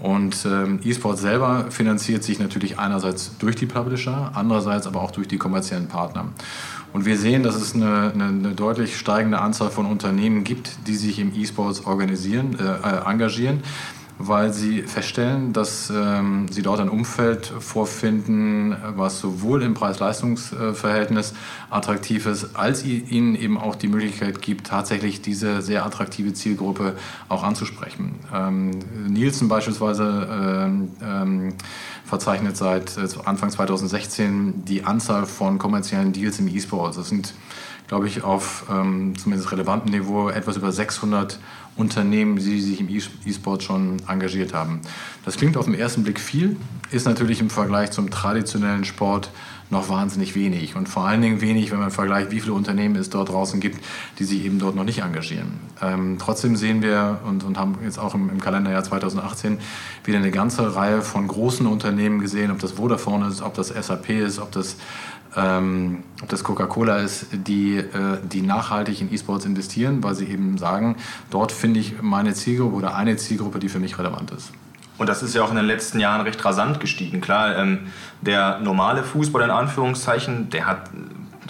Und 0.00 0.46
ähm, 0.46 0.80
E-Sport 0.82 1.18
selber 1.18 1.66
finanziert 1.70 2.24
sich 2.24 2.38
natürlich 2.38 2.78
einerseits 2.78 3.36
durch 3.38 3.56
die 3.56 3.66
Publisher, 3.66 4.32
andererseits 4.34 4.86
aber 4.86 5.02
auch 5.02 5.10
durch 5.10 5.28
die 5.28 5.36
kommerziellen 5.36 5.88
Partner. 5.88 6.28
Und 6.92 7.04
wir 7.04 7.18
sehen, 7.18 7.42
dass 7.42 7.54
es 7.54 7.74
eine, 7.74 8.10
eine, 8.12 8.24
eine 8.24 8.52
deutlich 8.52 8.96
steigende 8.96 9.40
Anzahl 9.40 9.70
von 9.70 9.86
Unternehmen 9.86 10.42
gibt, 10.42 10.70
die 10.86 10.96
sich 10.96 11.18
im 11.18 11.32
E-Sports 11.34 11.82
äh, 11.86 12.36
äh 12.36 13.10
engagieren 13.10 13.62
weil 14.22 14.52
sie 14.52 14.82
feststellen, 14.82 15.54
dass 15.54 15.90
ähm, 15.90 16.46
sie 16.50 16.60
dort 16.60 16.78
ein 16.80 16.90
Umfeld 16.90 17.46
vorfinden, 17.46 18.76
was 18.94 19.18
sowohl 19.18 19.62
im 19.62 19.72
Preis-Leistungs-Verhältnis 19.72 21.32
attraktiv 21.70 22.26
ist, 22.26 22.54
als 22.54 22.84
ihnen 22.84 23.34
eben 23.34 23.56
auch 23.56 23.76
die 23.76 23.88
Möglichkeit 23.88 24.42
gibt, 24.42 24.66
tatsächlich 24.66 25.22
diese 25.22 25.62
sehr 25.62 25.86
attraktive 25.86 26.34
Zielgruppe 26.34 26.96
auch 27.30 27.42
anzusprechen. 27.42 28.16
Ähm, 28.34 28.70
Nielsen 29.08 29.48
beispielsweise 29.48 30.28
ähm, 30.30 30.90
ähm 31.02 31.54
verzeichnet 32.10 32.56
seit 32.56 32.98
äh, 32.98 33.06
Anfang 33.24 33.50
2016 33.50 34.64
die 34.64 34.84
Anzahl 34.84 35.26
von 35.26 35.58
kommerziellen 35.58 36.12
Deals 36.12 36.40
im 36.40 36.48
E-Sport. 36.48 36.98
Das 36.98 37.08
sind, 37.08 37.34
glaube 37.86 38.08
ich, 38.08 38.24
auf 38.24 38.64
ähm, 38.68 39.14
zumindest 39.16 39.52
relevantem 39.52 39.92
Niveau 39.92 40.28
etwas 40.28 40.56
über 40.56 40.72
600 40.72 41.38
Unternehmen, 41.80 42.36
die 42.36 42.60
sich 42.60 42.80
im 42.80 42.88
E-Sport 42.88 43.62
schon 43.62 44.02
engagiert 44.06 44.54
haben. 44.54 44.80
Das 45.24 45.36
klingt 45.36 45.56
auf 45.56 45.64
den 45.64 45.74
ersten 45.74 46.02
Blick 46.02 46.20
viel, 46.20 46.56
ist 46.90 47.06
natürlich 47.06 47.40
im 47.40 47.50
Vergleich 47.50 47.90
zum 47.90 48.10
traditionellen 48.10 48.84
Sport 48.84 49.30
noch 49.70 49.88
wahnsinnig 49.88 50.34
wenig. 50.34 50.74
Und 50.74 50.88
vor 50.88 51.06
allen 51.06 51.22
Dingen 51.22 51.40
wenig, 51.40 51.70
wenn 51.70 51.78
man 51.78 51.90
vergleicht, 51.90 52.30
wie 52.32 52.40
viele 52.40 52.52
Unternehmen 52.54 52.96
es 52.96 53.08
dort 53.08 53.28
draußen 53.28 53.60
gibt, 53.60 53.82
die 54.18 54.24
sich 54.24 54.44
eben 54.44 54.58
dort 54.58 54.74
noch 54.74 54.84
nicht 54.84 55.02
engagieren. 55.02 55.60
Ähm, 55.80 56.18
trotzdem 56.18 56.56
sehen 56.56 56.82
wir 56.82 57.20
und, 57.24 57.44
und 57.44 57.56
haben 57.56 57.78
jetzt 57.84 57.98
auch 57.98 58.14
im, 58.14 58.28
im, 58.30 58.40
Kalenderjahr 58.40 58.82
2018 58.82 59.58
wieder 60.04 60.18
eine 60.18 60.32
ganze 60.32 60.74
Reihe 60.74 61.02
von 61.02 61.28
großen 61.28 61.66
Unternehmen 61.66 62.20
gesehen, 62.20 62.50
ob 62.50 62.58
das 62.58 62.72
Vodafone 62.72 63.28
ist, 63.28 63.42
ob 63.42 63.54
das 63.54 63.68
SAP 63.68 64.10
ist, 64.10 64.40
ob 64.40 64.50
das 64.50 64.76
ähm, 65.36 66.02
ob 66.22 66.28
das 66.28 66.44
Coca-Cola 66.44 66.98
ist, 66.98 67.26
die, 67.32 67.76
äh, 67.76 68.18
die 68.22 68.42
nachhaltig 68.42 69.00
in 69.00 69.12
E-Sports 69.12 69.44
investieren, 69.44 70.02
weil 70.02 70.14
sie 70.14 70.26
eben 70.26 70.58
sagen, 70.58 70.96
dort 71.30 71.52
finde 71.52 71.80
ich 71.80 72.02
meine 72.02 72.34
Zielgruppe 72.34 72.76
oder 72.76 72.96
eine 72.96 73.16
Zielgruppe, 73.16 73.58
die 73.58 73.68
für 73.68 73.78
mich 73.78 73.98
relevant 73.98 74.32
ist. 74.32 74.52
Und 74.98 75.08
das 75.08 75.22
ist 75.22 75.34
ja 75.34 75.42
auch 75.42 75.50
in 75.50 75.56
den 75.56 75.64
letzten 75.64 75.98
Jahren 75.98 76.20
recht 76.20 76.44
rasant 76.44 76.78
gestiegen. 76.78 77.20
Klar, 77.20 77.56
ähm, 77.56 77.78
der 78.20 78.58
normale 78.60 79.02
Fußball 79.02 79.42
in 79.42 79.50
Anführungszeichen, 79.50 80.50
der 80.50 80.66
hat 80.66 80.90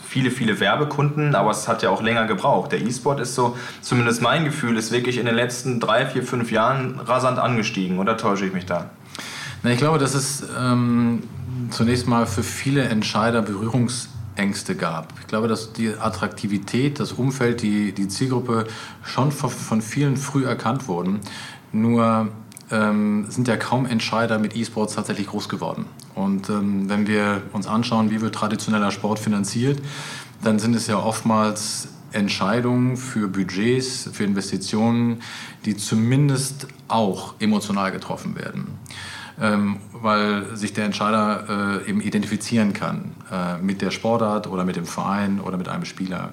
viele, 0.07 0.31
viele 0.31 0.61
Werbekunden, 0.61 1.35
aber 1.35 1.51
es 1.51 1.67
hat 1.67 1.83
ja 1.83 1.91
auch 1.91 2.03
länger 2.03 2.27
gebraucht. 2.27 2.73
Der 2.73 2.81
E-Sport 2.81 3.21
ist 3.21 3.35
so, 3.35 3.57
zumindest 3.81 4.23
mein 4.23 4.45
Gefühl, 4.45 4.77
ist 4.77 4.93
wirklich 4.93 5.19
in 5.19 5.27
den 5.27 5.35
letzten 5.35 5.81
drei, 5.81 6.07
vier, 6.07 6.23
fünf 6.23 6.53
Jahren 6.53 7.01
rasant 7.01 7.39
angestiegen. 7.39 7.99
Oder 7.99 8.17
täusche 8.17 8.47
ich 8.47 8.53
mich 8.53 8.67
da? 8.67 8.91
Na, 9.63 9.71
ich 9.71 9.79
glaube, 9.79 9.99
das 9.99 10.15
ist 10.15 10.45
ähm, 10.59 11.23
zunächst 11.71 12.07
mal 12.07 12.27
für 12.27 12.43
viele 12.43 12.83
Entscheider 12.83 13.43
Berührungsängste 13.43 14.75
gab. 14.75 15.13
Ich 15.21 15.27
glaube, 15.27 15.49
dass 15.49 15.73
die 15.73 15.95
Attraktivität, 15.95 17.01
das 17.01 17.13
Umfeld, 17.13 17.63
die, 17.63 17.93
die 17.93 18.09
Zielgruppe 18.09 18.67
schon 19.03 19.33
von 19.33 19.83
vielen 19.83 20.17
früh 20.17 20.45
erkannt 20.45 20.89
wurden. 20.89 21.21
Nur 21.73 22.29
ähm, 22.71 23.27
sind 23.29 23.49
ja 23.49 23.57
kaum 23.57 23.87
Entscheider 23.87 24.39
mit 24.39 24.57
E-Sports 24.57 24.95
tatsächlich 24.95 25.29
groß 25.29 25.49
geworden. 25.49 25.87
Und 26.15 26.49
ähm, 26.51 26.89
wenn 26.89 27.07
wir 27.07 27.43
uns 27.53 27.67
anschauen, 27.67 28.11
wie 28.11 28.21
wird 28.21 28.35
traditioneller 28.35 28.91
Sport 28.91 29.19
finanziert, 29.19 29.81
dann 30.43 30.59
sind 30.59 30.75
es 30.75 30.87
ja 30.87 30.99
oftmals 30.99 31.89
Entscheidungen 32.13 32.97
für 32.97 33.29
Budgets, 33.29 34.09
für 34.13 34.25
Investitionen, 34.25 35.23
die 35.65 35.77
zumindest 35.77 36.67
auch 36.89 37.35
emotional 37.39 37.93
getroffen 37.93 38.35
werden 38.35 38.79
weil 39.41 40.57
sich 40.57 40.73
der 40.73 40.85
Entscheider 40.85 41.81
äh, 41.85 41.89
eben 41.89 42.01
identifizieren 42.01 42.73
kann 42.73 43.13
äh, 43.31 43.57
mit 43.63 43.81
der 43.83 43.91
Sportart 43.91 44.47
oder 44.47 44.65
mit 44.65 44.77
dem 44.77 44.87
Verein 44.87 45.41
oder 45.41 45.57
mit 45.57 45.69
einem 45.69 45.85
Spieler. 45.85 46.31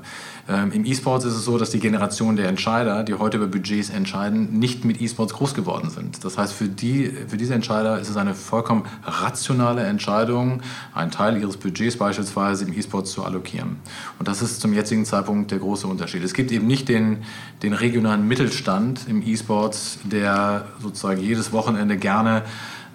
Ähm, 0.49 0.71
Im 0.71 0.85
E-Sports 0.85 1.25
ist 1.25 1.33
es 1.33 1.43
so, 1.43 1.57
dass 1.57 1.71
die 1.71 1.79
Generation 1.79 2.37
der 2.37 2.47
Entscheider, 2.47 3.03
die 3.03 3.13
heute 3.13 3.37
über 3.37 3.47
Budgets 3.47 3.89
entscheiden, 3.89 4.59
nicht 4.59 4.85
mit 4.85 5.01
E-Sports 5.01 5.33
groß 5.33 5.53
geworden 5.53 5.89
sind. 5.89 6.23
Das 6.23 6.37
heißt, 6.37 6.53
für, 6.53 6.67
die, 6.67 7.11
für 7.27 7.37
diese 7.37 7.53
Entscheider 7.53 7.99
ist 7.99 8.09
es 8.09 8.17
eine 8.17 8.33
vollkommen 8.33 8.83
rationale 9.03 9.83
Entscheidung, 9.83 10.61
einen 10.93 11.11
Teil 11.11 11.37
ihres 11.37 11.57
Budgets 11.57 11.97
beispielsweise 11.97 12.65
im 12.65 12.77
E-Sports 12.77 13.11
zu 13.11 13.23
allokieren. 13.23 13.77
Und 14.19 14.27
das 14.27 14.41
ist 14.41 14.61
zum 14.61 14.73
jetzigen 14.73 15.05
Zeitpunkt 15.05 15.51
der 15.51 15.59
große 15.59 15.85
Unterschied. 15.87 16.23
Es 16.23 16.33
gibt 16.33 16.51
eben 16.51 16.67
nicht 16.67 16.87
den, 16.87 17.23
den 17.63 17.73
regionalen 17.73 18.27
Mittelstand 18.27 19.01
im 19.09 19.21
E-Sports, 19.21 19.99
der 20.03 20.65
sozusagen 20.81 21.21
jedes 21.21 21.51
Wochenende 21.51 21.97
gerne 21.97 22.43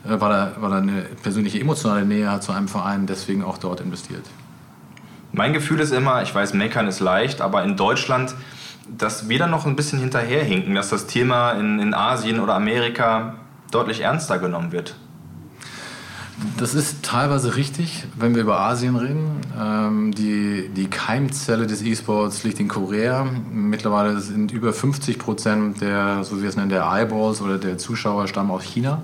weil 0.05 0.33
er, 0.33 0.53
weil 0.61 0.73
er 0.73 0.79
eine 0.79 1.03
persönliche 1.23 1.61
emotionale 1.61 2.05
Nähe 2.05 2.31
hat 2.31 2.43
zu 2.43 2.53
einem 2.53 2.69
Verein, 2.69 3.07
deswegen 3.07 3.45
auch 3.45 3.59
dort 3.59 3.81
investiert. 3.81 4.25
Mein 5.33 5.53
Gefühl 5.53 5.81
ist 5.81 5.93
immer, 5.93 6.23
ich 6.23 6.35
weiß, 6.35 6.53
meckern 6.55 6.89
ist 6.89 7.01
leicht, 7.01 7.41
aber 7.41 7.65
in 7.65 7.77
Deutschland, 7.77 8.35
dass 8.87 9.29
wir 9.29 9.39
da 9.39 9.47
noch 9.47 9.65
ein 9.65 9.77
bisschen 9.77 9.99
hinterherhinken, 9.99 10.75
dass 10.75 10.91
das 10.91 11.07
Thema 11.07 11.53
in, 11.53 11.79
in 11.79 11.95
Asien 11.95 12.41
oder 12.41 12.55
Amerika 12.55 13.37
deutlich 13.71 14.01
ernster 14.01 14.39
genommen 14.39 14.73
wird. 14.73 14.95
Das 16.57 16.75
ist 16.75 17.03
teilweise 17.03 17.57
richtig, 17.57 18.05
wenn 18.17 18.35
wir 18.35 18.43
über 18.43 18.61
Asien 18.61 18.97
reden. 18.97 19.41
Ähm, 19.59 20.13
die, 20.13 20.69
die 20.75 20.89
Keimzelle 20.89 21.67
des 21.67 21.83
E-Sports 21.83 22.43
liegt 22.43 22.59
in 22.59 22.69
Korea. 22.69 23.25
Mittlerweile 23.53 24.19
sind 24.19 24.51
über 24.51 24.73
50 24.73 25.19
Prozent 25.19 25.81
der, 25.81 26.25
so 26.25 26.39
wie 26.39 26.43
wir 26.43 26.49
es 26.49 26.57
nennen, 26.57 26.71
der 26.71 26.85
Eyeballs 26.85 27.41
oder 27.41 27.59
der 27.59 27.79
Zuschauer 27.79 28.29
stammen 28.29 28.51
aus 28.51 28.65
China. 28.65 29.03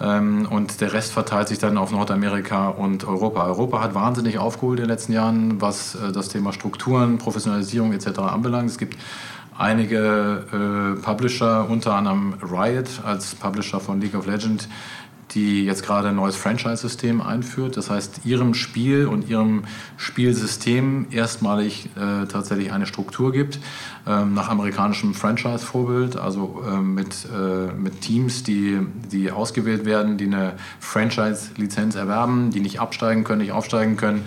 Ähm, 0.00 0.46
und 0.48 0.80
der 0.80 0.92
Rest 0.92 1.12
verteilt 1.12 1.48
sich 1.48 1.58
dann 1.58 1.76
auf 1.76 1.92
Nordamerika 1.92 2.68
und 2.68 3.06
Europa. 3.06 3.44
Europa 3.44 3.82
hat 3.82 3.94
wahnsinnig 3.94 4.38
aufgeholt 4.38 4.78
in 4.78 4.84
den 4.84 4.90
letzten 4.90 5.12
Jahren, 5.12 5.60
was 5.60 5.94
äh, 5.94 6.12
das 6.12 6.28
Thema 6.28 6.52
Strukturen, 6.52 7.18
Professionalisierung 7.18 7.92
etc. 7.92 8.18
anbelangt. 8.20 8.70
Es 8.70 8.78
gibt 8.78 8.96
einige 9.58 10.96
äh, 10.98 11.02
Publisher, 11.02 11.68
unter 11.68 11.94
anderem 11.94 12.34
Riot 12.42 13.02
als 13.04 13.34
Publisher 13.34 13.78
von 13.78 14.00
League 14.00 14.14
of 14.14 14.26
Legends, 14.26 14.68
die 15.34 15.64
jetzt 15.64 15.84
gerade 15.84 16.08
ein 16.08 16.16
neues 16.16 16.36
Franchise-System 16.36 17.20
einführt. 17.20 17.76
Das 17.76 17.90
heißt, 17.90 18.22
ihrem 18.24 18.54
Spiel 18.54 19.06
und 19.06 19.28
ihrem 19.28 19.64
Spielsystem 19.96 21.06
erstmalig 21.10 21.88
äh, 21.96 22.26
tatsächlich 22.26 22.72
eine 22.72 22.86
Struktur 22.86 23.32
gibt, 23.32 23.60
ähm, 24.06 24.34
nach 24.34 24.48
amerikanischem 24.48 25.14
Franchise-Vorbild, 25.14 26.16
also 26.16 26.62
äh, 26.66 26.80
mit, 26.80 27.26
äh, 27.26 27.72
mit 27.72 28.00
Teams, 28.00 28.42
die, 28.42 28.78
die 29.10 29.30
ausgewählt 29.30 29.84
werden, 29.84 30.16
die 30.16 30.26
eine 30.26 30.54
Franchise-Lizenz 30.80 31.94
erwerben, 31.94 32.50
die 32.50 32.60
nicht 32.60 32.80
absteigen 32.80 33.24
können, 33.24 33.40
nicht 33.40 33.52
aufsteigen 33.52 33.96
können 33.96 34.26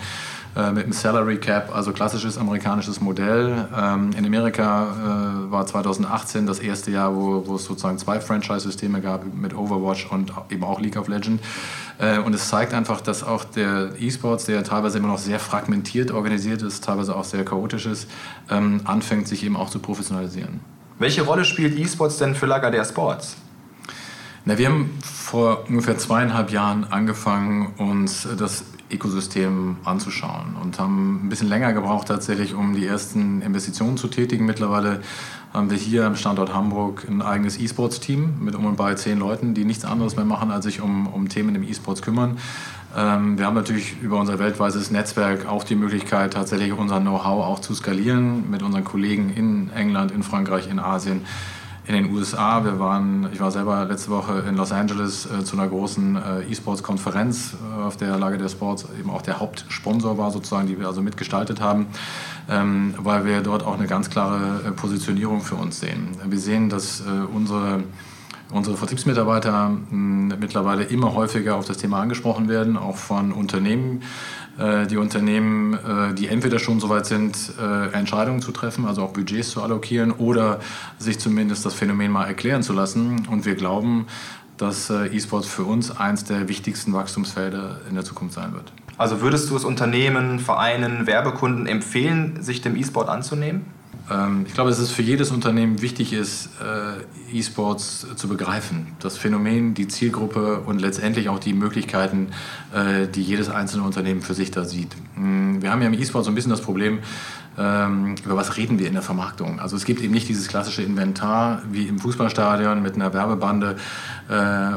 äh, 0.56 0.70
mit 0.70 0.84
einem 0.84 0.92
Salary 0.92 1.38
Cap, 1.38 1.74
also 1.74 1.92
klassisches 1.92 2.38
amerikanisches 2.38 3.00
Modell. 3.00 3.68
Ähm, 3.76 4.10
in 4.16 4.24
Amerika 4.24 5.46
äh, 5.48 5.50
war 5.50 5.66
2018 5.66 6.46
das 6.46 6.60
erste 6.60 6.90
Jahr, 6.90 7.14
wo, 7.14 7.46
wo 7.46 7.56
es 7.56 7.64
sozusagen 7.64 7.98
zwei 7.98 8.20
Franchise-Systeme 8.20 9.00
gab 9.00 9.24
mit 9.34 9.54
Overwatch 9.54 10.06
und 10.10 10.32
eben 10.50 10.62
auch 10.62 10.80
League 10.80 10.96
of 10.96 11.08
Legends. 11.08 11.42
Äh, 11.98 12.18
und 12.18 12.34
es 12.34 12.48
zeigt 12.48 12.72
einfach, 12.72 13.00
dass 13.00 13.24
auch 13.24 13.44
der 13.44 13.92
E-Sports, 13.98 14.46
der 14.46 14.62
teilweise 14.64 14.98
immer 14.98 15.08
noch 15.08 15.18
sehr 15.18 15.40
fragmentiert 15.40 16.10
organisiert 16.10 16.62
ist, 16.62 16.84
teilweise 16.84 17.16
auch 17.16 17.24
sehr 17.24 17.44
chaotisch 17.44 17.86
ist, 17.86 18.08
ähm, 18.50 18.80
anfängt 18.84 19.28
sich 19.28 19.44
eben 19.44 19.56
auch 19.56 19.70
zu 19.70 19.78
professionalisieren. 19.78 20.60
Welche 20.98 21.22
Rolle 21.22 21.44
spielt 21.44 21.76
E-Sports 21.76 22.18
denn 22.18 22.34
für 22.34 22.46
Lagardère 22.46 22.88
Sports? 22.88 23.36
Na, 24.46 24.58
wir 24.58 24.68
haben 24.68 24.90
vor 25.02 25.64
ungefähr 25.68 25.96
zweieinhalb 25.96 26.50
Jahren 26.50 26.84
angefangen, 26.84 27.72
uns 27.78 28.28
das 28.36 28.64
Ökosystem 28.90 29.78
anzuschauen 29.84 30.56
und 30.62 30.78
haben 30.78 31.24
ein 31.24 31.28
bisschen 31.30 31.48
länger 31.48 31.72
gebraucht 31.72 32.08
tatsächlich, 32.08 32.54
um 32.54 32.74
die 32.74 32.86
ersten 32.86 33.40
Investitionen 33.40 33.96
zu 33.96 34.06
tätigen. 34.08 34.44
Mittlerweile 34.44 35.00
haben 35.54 35.70
wir 35.70 35.78
hier 35.78 36.04
am 36.04 36.14
Standort 36.14 36.52
Hamburg 36.52 37.06
ein 37.08 37.22
eigenes 37.22 37.58
E-Sports-Team 37.58 38.34
mit 38.40 38.54
um 38.54 38.66
und 38.66 38.76
bei 38.76 38.94
zehn 38.94 39.18
Leuten, 39.18 39.54
die 39.54 39.64
nichts 39.64 39.86
anderes 39.86 40.14
mehr 40.14 40.26
machen, 40.26 40.50
als 40.50 40.66
sich 40.66 40.82
um, 40.82 41.06
um 41.06 41.30
Themen 41.30 41.54
im 41.54 41.62
E-Sports 41.62 42.02
kümmern. 42.02 42.36
Ähm, 42.94 43.38
wir 43.38 43.46
haben 43.46 43.54
natürlich 43.54 43.96
über 44.02 44.20
unser 44.20 44.38
weltweites 44.38 44.90
Netzwerk 44.90 45.46
auch 45.46 45.64
die 45.64 45.74
Möglichkeit, 45.74 46.34
tatsächlich 46.34 46.74
unser 46.74 47.00
Know-how 47.00 47.46
auch 47.46 47.60
zu 47.60 47.74
skalieren 47.74 48.50
mit 48.50 48.62
unseren 48.62 48.84
Kollegen 48.84 49.30
in 49.34 49.70
England, 49.72 50.10
in 50.10 50.22
Frankreich, 50.22 50.68
in 50.68 50.78
Asien 50.78 51.22
in 51.86 51.94
den 51.94 52.14
USA. 52.14 52.64
Wir 52.64 52.78
waren, 52.78 53.28
ich 53.32 53.40
war 53.40 53.50
selber 53.50 53.84
letzte 53.84 54.10
Woche 54.10 54.44
in 54.48 54.56
Los 54.56 54.72
Angeles 54.72 55.26
äh, 55.26 55.44
zu 55.44 55.56
einer 55.56 55.68
großen 55.68 56.16
äh, 56.16 56.50
E-Sports-Konferenz, 56.50 57.54
äh, 57.54 57.82
auf 57.82 57.96
der 57.96 58.16
Lage 58.18 58.38
der 58.38 58.48
Sports 58.48 58.86
eben 58.98 59.10
auch 59.10 59.22
der 59.22 59.40
Hauptsponsor 59.40 60.16
war, 60.16 60.30
sozusagen, 60.30 60.66
die 60.66 60.78
wir 60.78 60.86
also 60.86 61.02
mitgestaltet 61.02 61.60
haben, 61.60 61.86
ähm, 62.48 62.94
weil 62.98 63.24
wir 63.26 63.42
dort 63.42 63.64
auch 63.64 63.78
eine 63.78 63.86
ganz 63.86 64.08
klare 64.08 64.62
äh, 64.66 64.70
Positionierung 64.70 65.42
für 65.42 65.56
uns 65.56 65.80
sehen. 65.80 66.08
Wir 66.24 66.38
sehen, 66.38 66.70
dass 66.70 67.00
äh, 67.00 67.04
unsere 67.34 67.84
unsere 68.50 68.76
Vertriebsmitarbeiter 68.76 69.70
mh, 69.90 70.36
mittlerweile 70.38 70.84
immer 70.84 71.14
häufiger 71.14 71.56
auf 71.56 71.66
das 71.66 71.78
Thema 71.78 72.00
angesprochen 72.00 72.48
werden, 72.48 72.76
auch 72.76 72.96
von 72.96 73.32
Unternehmen. 73.32 74.02
Äh, 74.58 74.86
die 74.86 74.96
Unternehmen, 74.96 75.74
äh, 75.74 76.14
die 76.14 76.28
entweder 76.28 76.58
schon 76.58 76.78
soweit 76.78 77.06
sind, 77.06 77.36
äh, 77.60 77.92
Entscheidungen 77.92 78.40
zu 78.40 78.52
treffen, 78.52 78.86
also 78.86 79.02
auch 79.02 79.12
Budgets 79.12 79.50
zu 79.50 79.62
allokieren 79.62 80.12
oder 80.12 80.60
sich 80.98 81.18
zumindest 81.18 81.66
das 81.66 81.74
Phänomen 81.74 82.12
mal 82.12 82.26
erklären 82.26 82.62
zu 82.62 82.72
lassen. 82.72 83.26
Und 83.30 83.46
wir 83.46 83.56
glauben, 83.56 84.06
dass 84.56 84.88
E-Sports 84.88 85.48
für 85.48 85.64
uns 85.64 85.90
eins 85.96 86.22
der 86.22 86.48
wichtigsten 86.48 86.92
Wachstumsfelder 86.92 87.80
in 87.88 87.96
der 87.96 88.04
Zukunft 88.04 88.36
sein 88.36 88.52
wird. 88.52 88.72
Also 88.96 89.20
würdest 89.20 89.50
du 89.50 89.56
es 89.56 89.64
Unternehmen, 89.64 90.38
Vereinen, 90.38 91.08
Werbekunden 91.08 91.66
empfehlen, 91.66 92.40
sich 92.40 92.62
dem 92.62 92.76
E-Sport 92.76 93.08
anzunehmen? 93.08 93.62
Ähm, 94.10 94.44
ich 94.46 94.54
glaube, 94.54 94.70
dass 94.70 94.78
es 94.78 94.90
für 94.90 95.02
jedes 95.02 95.30
Unternehmen 95.30 95.80
wichtig 95.80 96.12
ist, 96.12 96.50
äh, 96.60 97.36
E-Sports 97.36 98.06
zu 98.16 98.28
begreifen. 98.28 98.88
Das 99.00 99.16
Phänomen, 99.16 99.74
die 99.74 99.88
Zielgruppe 99.88 100.60
und 100.60 100.80
letztendlich 100.80 101.28
auch 101.28 101.38
die 101.38 101.54
Möglichkeiten, 101.54 102.28
äh, 102.74 103.06
die 103.08 103.22
jedes 103.22 103.48
einzelne 103.48 103.82
Unternehmen 103.82 104.22
für 104.22 104.34
sich 104.34 104.50
da 104.50 104.64
sieht. 104.64 104.94
Mm, 105.16 105.62
wir 105.62 105.70
haben 105.70 105.80
ja 105.80 105.88
im 105.88 105.94
E-Sport 105.94 106.24
so 106.24 106.30
ein 106.30 106.34
bisschen 106.34 106.50
das 106.50 106.60
Problem, 106.60 106.98
ähm, 107.56 108.16
über 108.24 108.36
was 108.36 108.56
reden 108.56 108.78
wir 108.78 108.88
in 108.88 108.94
der 108.94 109.02
Vermarktung. 109.02 109.60
Also 109.60 109.76
es 109.76 109.84
gibt 109.84 110.02
eben 110.02 110.12
nicht 110.12 110.28
dieses 110.28 110.48
klassische 110.48 110.82
Inventar 110.82 111.62
wie 111.70 111.86
im 111.86 111.98
Fußballstadion 112.00 112.82
mit 112.82 112.96
einer 112.96 113.14
Werbebande 113.14 113.76
äh, 114.28 114.32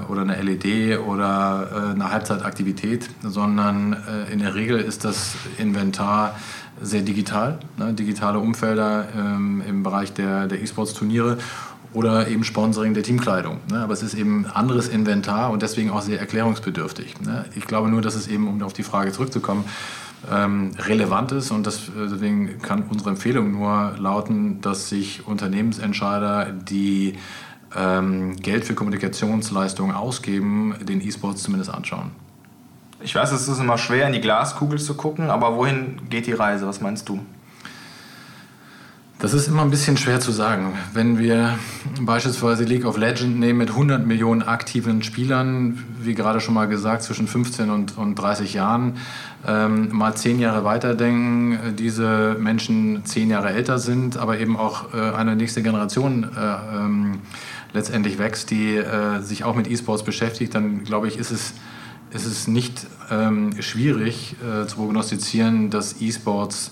oder 0.10 0.22
einer 0.22 0.42
LED 0.42 1.00
oder 1.00 1.94
einer 1.96 2.12
Halbzeitaktivität, 2.12 3.10
sondern 3.24 3.98
in 4.32 4.40
der 4.40 4.54
Regel 4.54 4.80
ist 4.80 5.06
das 5.06 5.36
Inventar 5.58 6.36
sehr 6.82 7.02
digital, 7.02 7.60
ne, 7.78 7.94
digitale 7.94 8.40
Umfelder 8.40 9.08
ähm, 9.16 9.62
im 9.68 9.84
Bereich 9.84 10.14
der, 10.14 10.48
der 10.48 10.62
E-Sports-Turniere 10.62 11.38
oder 11.94 12.28
eben 12.28 12.44
Sponsoring 12.44 12.94
der 12.94 13.04
Teamkleidung. 13.04 13.60
Ne? 13.72 13.80
Aber 13.80 13.94
es 13.94 14.04
ist 14.04 14.14
eben 14.14 14.46
anderes 14.46 14.88
Inventar 14.88 15.52
und 15.52 15.62
deswegen 15.62 15.90
auch 15.90 16.02
sehr 16.02 16.20
erklärungsbedürftig. 16.20 17.22
Ne? 17.22 17.46
Ich 17.56 17.66
glaube 17.66 17.90
nur, 17.90 18.02
dass 18.02 18.16
es 18.16 18.28
eben, 18.28 18.48
um 18.48 18.62
auf 18.62 18.74
die 18.74 18.84
Frage 18.84 19.12
zurückzukommen, 19.12 19.66
ähm, 20.32 20.72
relevant 20.78 21.32
ist 21.32 21.52
und 21.52 21.66
das, 21.66 21.90
äh, 21.90 22.10
deswegen 22.12 22.60
kann 22.62 22.84
unsere 22.90 23.12
Empfehlung 23.12 23.52
nur 23.52 23.96
lauten, 23.98 24.62
dass 24.62 24.90
sich 24.90 25.28
Unternehmensentscheider, 25.28 26.52
die 26.52 27.16
ähm, 27.76 28.36
Geld 28.38 28.66
für 28.66 28.74
Kommunikationsleistungen 28.74 29.96
ausgeben, 29.96 30.76
den 30.82 31.02
E-Sports 31.02 31.44
zumindest 31.44 31.74
anschauen. 31.74 32.12
Ich 33.00 33.14
weiß, 33.14 33.32
es 33.32 33.48
ist 33.48 33.60
immer 33.60 33.78
schwer, 33.78 34.08
in 34.08 34.14
die 34.14 34.22
Glaskugel 34.22 34.80
zu 34.80 34.96
gucken, 34.96 35.30
aber 35.30 35.56
wohin 35.56 36.02
geht 36.10 36.26
die 36.26 36.34
Reise? 36.34 36.68
Was 36.68 36.82
meinst 36.82 37.08
du? 37.08 37.24
Das 39.20 39.34
ist 39.34 39.48
immer 39.48 39.62
ein 39.62 39.70
bisschen 39.70 39.98
schwer 39.98 40.20
zu 40.20 40.32
sagen. 40.32 40.74
Wenn 40.94 41.20
wir 41.20 41.58
beispielsweise 42.02 42.64
League 42.64 42.86
of 42.86 42.98
Legends 42.98 43.40
nehmen 43.40 43.60
mit 43.60 43.70
100 43.70 44.06
Millionen 44.06 44.42
aktiven 44.42 45.04
Spielern, 45.04 45.84
wie 46.00 46.16
gerade 46.16 46.40
schon 46.40 46.56
mal 46.56 46.68
gesagt, 46.68 47.04
zwischen 47.04 47.28
15 47.28 47.70
und, 47.70 47.98
und 47.98 48.16
30 48.16 48.54
Jahren, 48.54 48.98
ähm, 49.48 49.90
mal 49.92 50.16
zehn 50.16 50.40
Jahre 50.40 50.64
weiterdenken, 50.64 51.76
diese 51.76 52.36
Menschen 52.40 53.06
zehn 53.06 53.30
Jahre 53.30 53.50
älter 53.50 53.78
sind, 53.78 54.18
aber 54.18 54.40
eben 54.40 54.58
auch 54.58 54.94
äh, 54.94 55.16
eine 55.16 55.36
nächste 55.36 55.62
Generation 55.62 56.24
äh, 56.24 56.76
ähm, 56.76 57.20
letztendlich 57.74 58.18
wächst, 58.18 58.50
die 58.50 58.76
äh, 58.76 59.22
sich 59.22 59.44
auch 59.44 59.56
mit 59.56 59.68
E-Sports 59.68 60.04
beschäftigt, 60.04 60.54
dann 60.54 60.84
glaube 60.84 61.08
ich, 61.08 61.18
ist 61.18 61.32
es 61.32 61.54
ist 62.12 62.26
es 62.26 62.48
nicht 62.48 62.88
ähm, 63.12 63.62
schwierig 63.62 64.36
äh, 64.42 64.66
zu 64.68 64.78
prognostizieren, 64.78 65.70
dass 65.70 66.02
E-Sports 66.02 66.72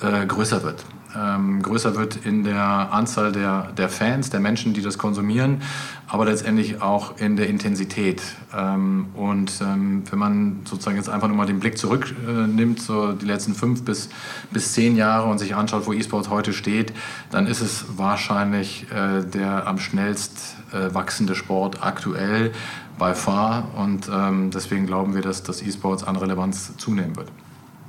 äh, 0.00 0.26
größer 0.26 0.62
wird. 0.62 0.84
Ähm, 1.16 1.62
größer 1.62 1.96
wird 1.96 2.16
in 2.26 2.44
der 2.44 2.92
Anzahl 2.92 3.32
der, 3.32 3.72
der 3.72 3.88
Fans, 3.88 4.28
der 4.28 4.40
Menschen, 4.40 4.74
die 4.74 4.82
das 4.82 4.98
konsumieren, 4.98 5.62
aber 6.06 6.26
letztendlich 6.26 6.82
auch 6.82 7.16
in 7.18 7.36
der 7.36 7.48
Intensität. 7.48 8.20
Ähm, 8.54 9.06
und 9.14 9.52
ähm, 9.62 10.02
wenn 10.10 10.18
man 10.18 10.60
sozusagen 10.64 10.96
jetzt 10.96 11.08
einfach 11.08 11.28
nur 11.28 11.36
mal 11.36 11.46
den 11.46 11.60
Blick 11.60 11.78
zurücknimmt, 11.78 12.78
äh, 12.78 12.82
so 12.82 13.12
die 13.12 13.24
letzten 13.24 13.54
fünf 13.54 13.84
bis, 13.84 14.10
bis 14.50 14.74
zehn 14.74 14.96
Jahre 14.96 15.28
und 15.28 15.38
sich 15.38 15.54
anschaut, 15.54 15.86
wo 15.86 15.92
E-Sport 15.92 16.28
heute 16.28 16.52
steht, 16.52 16.92
dann 17.30 17.46
ist 17.46 17.60
es 17.60 17.86
wahrscheinlich 17.96 18.86
äh, 18.92 19.22
der 19.24 19.66
am 19.66 19.78
schnellst 19.78 20.56
äh, 20.72 20.92
wachsende 20.92 21.34
Sport 21.34 21.82
aktuell 21.82 22.52
by 22.98 23.14
far. 23.14 23.68
Und 23.76 24.08
ähm, 24.12 24.50
deswegen 24.50 24.86
glauben 24.86 25.14
wir, 25.14 25.22
dass 25.22 25.42
das 25.42 25.62
E-Sports 25.62 26.04
an 26.04 26.16
Relevanz 26.16 26.76
zunehmen 26.76 27.16
wird. 27.16 27.30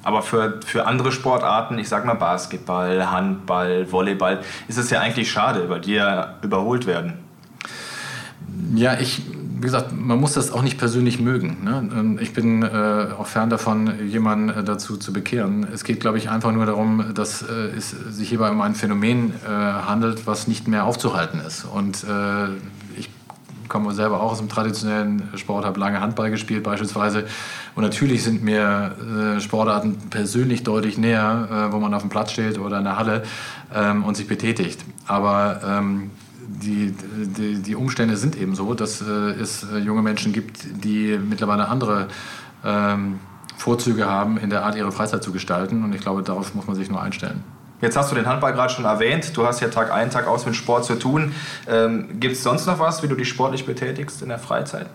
Aber 0.04 0.22
für, 0.22 0.62
für 0.66 0.86
andere 0.88 1.12
Sportarten, 1.12 1.78
ich 1.80 1.90
sag 1.90 2.06
mal 2.06 2.14
Basketball, 2.14 3.12
Handball, 3.12 3.92
Volleyball, 3.92 4.40
ist 4.68 4.78
es 4.78 4.90
ja 4.90 5.02
eigentlich 5.02 5.30
schade, 5.30 5.70
weil 5.70 5.82
die 5.82 5.96
ja 5.96 6.36
überholt 6.42 6.88
werden. 6.88 7.16
Ja, 8.74 8.98
ich, 9.00 9.24
wie 9.56 9.62
gesagt, 9.62 9.92
man 9.92 10.20
muss 10.20 10.34
das 10.34 10.52
auch 10.52 10.62
nicht 10.62 10.78
persönlich 10.78 11.20
mögen. 11.20 11.58
Ne? 11.64 12.18
Ich 12.22 12.34
bin 12.34 12.64
äh, 12.64 13.08
auch 13.18 13.28
fern 13.28 13.50
davon, 13.50 14.08
jemanden 14.08 14.50
äh, 14.50 14.64
dazu 14.64 14.98
zu 14.98 15.12
bekehren. 15.12 15.68
Es 15.74 15.84
geht, 15.84 16.00
glaube 16.00 16.18
ich, 16.18 16.30
einfach 16.30 16.52
nur 16.52 16.66
darum, 16.66 17.14
dass 17.14 17.42
äh, 17.42 17.76
es 17.76 17.90
sich 17.90 18.30
hierbei 18.30 18.50
um 18.50 18.62
ein 18.62 18.76
Phänomen 18.76 19.34
äh, 19.46 19.50
handelt, 19.50 20.26
was 20.26 20.48
nicht 20.48 20.68
mehr 20.68 20.86
aufzuhalten 20.86 21.42
ist. 21.42 21.66
Und 21.66 22.04
äh, 22.04 22.48
komme 23.68 23.94
selber 23.94 24.22
auch 24.22 24.32
aus 24.32 24.40
dem 24.40 24.50
traditionellen 24.50 25.30
Sport, 25.36 25.66
habe 25.66 25.80
lange 25.80 26.02
Handball 26.02 26.30
gespielt 26.30 26.64
beispielsweise. 26.64 27.26
Und 27.76 27.84
natürlich 27.84 28.24
sind 28.24 28.44
mir 28.44 28.96
äh, 29.38 29.42
Sportarten 29.42 29.98
persönlich 30.10 30.64
deutlich 30.64 30.98
näher, 30.98 31.48
äh, 31.70 31.74
wo 31.74 31.80
man 31.80 31.94
auf 31.94 32.02
dem 32.02 32.10
Platz 32.10 32.32
steht 32.32 32.60
oder 32.60 32.78
in 32.78 32.84
der 32.84 32.98
Halle 32.98 33.24
ähm, 33.74 34.04
und 34.04 34.16
sich 34.16 34.28
betätigt. 34.28 34.84
Aber 35.06 35.62
ähm, 35.66 36.12
die, 36.48 36.94
die, 37.38 37.62
die, 37.62 37.76
Umstände 37.76 38.18
sind 38.18 38.38
eben 38.38 38.56
so, 38.56 38.74
dass 38.74 39.02
äh, 39.02 39.06
es 39.06 39.64
äh, 39.64 39.78
junge 39.80 40.02
Menschen 40.02 40.34
gibt, 40.34 40.84
die 40.84 41.18
mittlerweile 41.18 41.68
andere 41.68 42.08
ähm, 42.64 43.20
Vorzüge 43.58 44.06
haben, 44.06 44.38
in 44.38 44.50
der 44.50 44.64
Art 44.64 44.76
ihre 44.76 44.92
Freizeit 44.92 45.24
zu 45.24 45.32
gestalten. 45.32 45.84
Und 45.84 45.94
ich 45.94 46.02
glaube, 46.02 46.24
darauf 46.24 46.56
muss 46.56 46.68
man 46.68 46.76
sich 46.76 46.90
nur 46.90 47.02
einstellen. 47.02 47.44
Jetzt 47.82 47.96
hast 47.96 48.12
du 48.12 48.16
den 48.16 48.26
Handball 48.26 48.54
gerade 48.54 48.74
schon 48.74 48.86
erwähnt. 48.86 49.36
Du 49.38 49.46
hast 49.46 49.60
ja 49.60 49.68
Tag 49.68 49.92
ein, 49.92 50.10
Tag 50.10 50.28
aus 50.28 50.46
mit 50.46 50.56
Sport 50.56 50.86
zu 50.86 50.96
tun. 50.96 51.34
Ähm, 51.68 52.20
Gibt 52.20 52.36
es 52.36 52.44
sonst 52.44 52.66
noch 52.66 52.80
was, 52.80 53.04
wie 53.04 53.08
du 53.08 53.16
dich 53.16 53.30
sportlich 53.30 53.66
betätigst 53.66 54.22
in 54.22 54.30
der 54.30 54.40
Freizeit? 54.40 54.88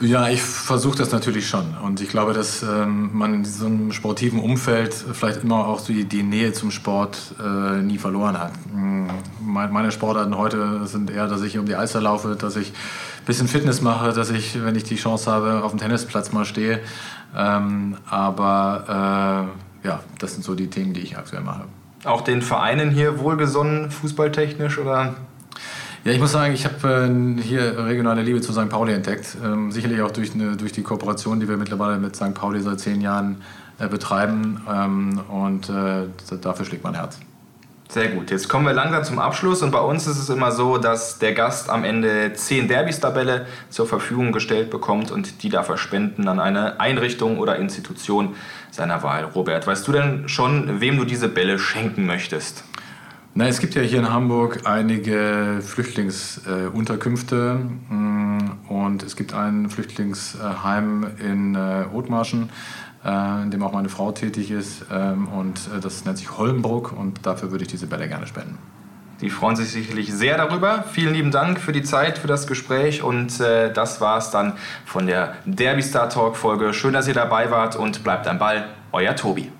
Ja, 0.00 0.30
ich 0.30 0.40
versuche 0.40 0.96
das 0.96 1.12
natürlich 1.12 1.46
schon. 1.46 1.76
Und 1.84 2.00
ich 2.00 2.08
glaube, 2.08 2.32
dass 2.32 2.62
ähm, 2.62 3.10
man 3.12 3.34
in 3.34 3.44
so 3.44 3.66
einem 3.66 3.92
sportiven 3.92 4.40
Umfeld 4.40 4.94
vielleicht 4.94 5.44
immer 5.44 5.68
auch 5.68 5.82
die, 5.82 6.04
die 6.04 6.22
Nähe 6.22 6.54
zum 6.54 6.70
Sport 6.70 7.34
äh, 7.38 7.82
nie 7.82 7.98
verloren 7.98 8.38
hat. 8.38 8.52
Hm, 8.72 9.08
meine 9.42 9.92
Sportarten 9.92 10.38
heute 10.38 10.86
sind 10.86 11.10
eher, 11.10 11.28
dass 11.28 11.42
ich 11.42 11.58
um 11.58 11.66
die 11.66 11.74
Alster 11.74 12.00
laufe, 12.00 12.34
dass 12.34 12.56
ich 12.56 12.68
ein 12.70 13.24
bisschen 13.26 13.46
Fitness 13.46 13.82
mache, 13.82 14.14
dass 14.14 14.30
ich, 14.30 14.64
wenn 14.64 14.74
ich 14.74 14.84
die 14.84 14.96
Chance 14.96 15.30
habe, 15.30 15.62
auf 15.62 15.72
dem 15.72 15.78
Tennisplatz 15.78 16.32
mal 16.32 16.46
stehe. 16.46 16.80
Ähm, 17.36 17.98
aber 18.08 19.50
äh, 19.52 19.69
ja, 19.82 20.00
das 20.18 20.32
sind 20.32 20.44
so 20.44 20.54
die 20.54 20.68
Themen, 20.68 20.92
die 20.92 21.00
ich 21.00 21.16
aktuell 21.16 21.42
mache. 21.42 21.64
Auch 22.04 22.22
den 22.22 22.42
Vereinen 22.42 22.90
hier 22.90 23.18
wohlgesonnen, 23.18 23.90
fußballtechnisch 23.90 24.78
oder? 24.78 25.14
Ja, 26.04 26.12
ich 26.12 26.18
muss 26.18 26.32
sagen, 26.32 26.54
ich 26.54 26.64
habe 26.64 27.38
äh, 27.38 27.42
hier 27.42 27.84
regionale 27.84 28.22
Liebe 28.22 28.40
zu 28.40 28.52
St. 28.52 28.70
Pauli 28.70 28.94
entdeckt. 28.94 29.36
Ähm, 29.44 29.70
sicherlich 29.70 30.00
auch 30.00 30.10
durch, 30.10 30.34
eine, 30.34 30.56
durch 30.56 30.72
die 30.72 30.82
Kooperation, 30.82 31.40
die 31.40 31.48
wir 31.48 31.58
mittlerweile 31.58 31.98
mit 31.98 32.16
St. 32.16 32.32
Pauli 32.32 32.60
seit 32.60 32.80
zehn 32.80 33.02
Jahren 33.02 33.42
äh, 33.78 33.86
betreiben 33.86 34.62
ähm, 34.70 35.20
und 35.28 35.68
äh, 35.68 36.04
dafür 36.40 36.64
schlägt 36.64 36.84
mein 36.84 36.94
Herz. 36.94 37.18
Sehr 37.90 38.06
gut. 38.06 38.30
Jetzt 38.30 38.48
kommen 38.48 38.64
wir 38.66 38.72
langsam 38.72 39.02
zum 39.02 39.18
Abschluss 39.18 39.62
und 39.62 39.72
bei 39.72 39.80
uns 39.80 40.06
ist 40.06 40.16
es 40.16 40.28
immer 40.28 40.52
so, 40.52 40.78
dass 40.78 41.18
der 41.18 41.34
Gast 41.34 41.68
am 41.68 41.82
Ende 41.82 42.32
zehn 42.34 42.68
Derbys-Tabelle 42.68 43.46
zur 43.68 43.88
Verfügung 43.88 44.30
gestellt 44.30 44.70
bekommt 44.70 45.10
und 45.10 45.42
die 45.42 45.48
darf 45.48 45.68
er 45.70 45.76
spenden 45.76 46.28
an 46.28 46.38
eine 46.38 46.78
Einrichtung 46.78 47.40
oder 47.40 47.56
Institution 47.56 48.36
seiner 48.70 49.02
Wahl. 49.02 49.24
Robert, 49.24 49.66
weißt 49.66 49.88
du 49.88 49.90
denn 49.90 50.28
schon, 50.28 50.80
wem 50.80 50.98
du 50.98 51.04
diese 51.04 51.28
Bälle 51.28 51.58
schenken 51.58 52.06
möchtest? 52.06 52.62
Na, 53.34 53.48
es 53.48 53.58
gibt 53.58 53.74
ja 53.74 53.82
hier 53.82 53.98
in 53.98 54.12
Hamburg 54.12 54.60
einige 54.66 55.58
Flüchtlingsunterkünfte 55.60 57.58
äh, 57.90 58.72
und 58.72 59.02
es 59.02 59.16
gibt 59.16 59.34
ein 59.34 59.68
Flüchtlingsheim 59.68 61.08
in 61.18 61.56
äh, 61.56 61.86
Othmarschen 61.92 62.50
in 63.04 63.50
dem 63.50 63.62
auch 63.62 63.72
meine 63.72 63.88
Frau 63.88 64.12
tätig 64.12 64.50
ist. 64.50 64.84
Ähm, 64.92 65.28
und 65.28 65.58
äh, 65.74 65.80
das 65.80 66.04
nennt 66.04 66.18
sich 66.18 66.36
Holmbruck 66.36 66.92
und 66.92 67.24
dafür 67.24 67.50
würde 67.50 67.64
ich 67.64 67.70
diese 67.70 67.86
Bälle 67.86 68.08
gerne 68.08 68.26
spenden. 68.26 68.58
Die 69.20 69.28
freuen 69.28 69.54
sich 69.54 69.70
sicherlich 69.70 70.12
sehr 70.12 70.38
darüber. 70.38 70.84
Vielen 70.90 71.12
lieben 71.12 71.30
Dank 71.30 71.60
für 71.60 71.72
die 71.72 71.82
Zeit, 71.82 72.16
für 72.18 72.26
das 72.26 72.46
Gespräch 72.46 73.02
und 73.02 73.38
äh, 73.40 73.72
das 73.72 74.00
war 74.00 74.18
es 74.18 74.30
dann 74.30 74.54
von 74.86 75.06
der 75.06 75.34
Derby 75.44 75.82
Star 75.82 76.08
Talk 76.08 76.36
Folge. 76.36 76.72
Schön, 76.72 76.94
dass 76.94 77.06
ihr 77.06 77.14
dabei 77.14 77.50
wart 77.50 77.76
und 77.76 78.02
bleibt 78.02 78.26
am 78.26 78.38
Ball. 78.38 78.64
Euer 78.92 79.14
Tobi. 79.14 79.50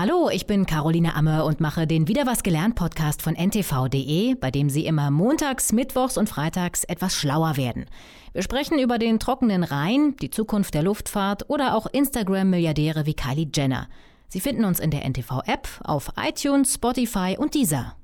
Hallo, 0.00 0.30
ich 0.32 0.46
bin 0.46 0.64
Caroline 0.64 1.14
Amme 1.14 1.44
und 1.44 1.60
mache 1.60 1.86
den 1.86 2.08
Wieder 2.08 2.24
was 2.24 2.42
gelernt 2.42 2.74
Podcast 2.74 3.20
von 3.20 3.34
ntv.de, 3.34 4.34
bei 4.34 4.50
dem 4.50 4.70
Sie 4.70 4.86
immer 4.86 5.10
montags, 5.10 5.74
mittwochs 5.74 6.16
und 6.16 6.26
freitags 6.26 6.84
etwas 6.84 7.14
schlauer 7.14 7.58
werden. 7.58 7.84
Wir 8.32 8.40
sprechen 8.40 8.78
über 8.78 8.96
den 8.96 9.18
trockenen 9.18 9.62
Rhein, 9.62 10.16
die 10.16 10.30
Zukunft 10.30 10.72
der 10.72 10.84
Luftfahrt 10.84 11.50
oder 11.50 11.76
auch 11.76 11.84
Instagram-Milliardäre 11.84 13.04
wie 13.04 13.12
Kylie 13.12 13.50
Jenner. 13.54 13.88
Sie 14.28 14.40
finden 14.40 14.64
uns 14.64 14.80
in 14.80 14.90
der 14.90 15.04
NTV-App, 15.04 15.68
auf 15.84 16.12
iTunes, 16.16 16.72
Spotify 16.72 17.36
und 17.38 17.52
dieser. 17.52 17.94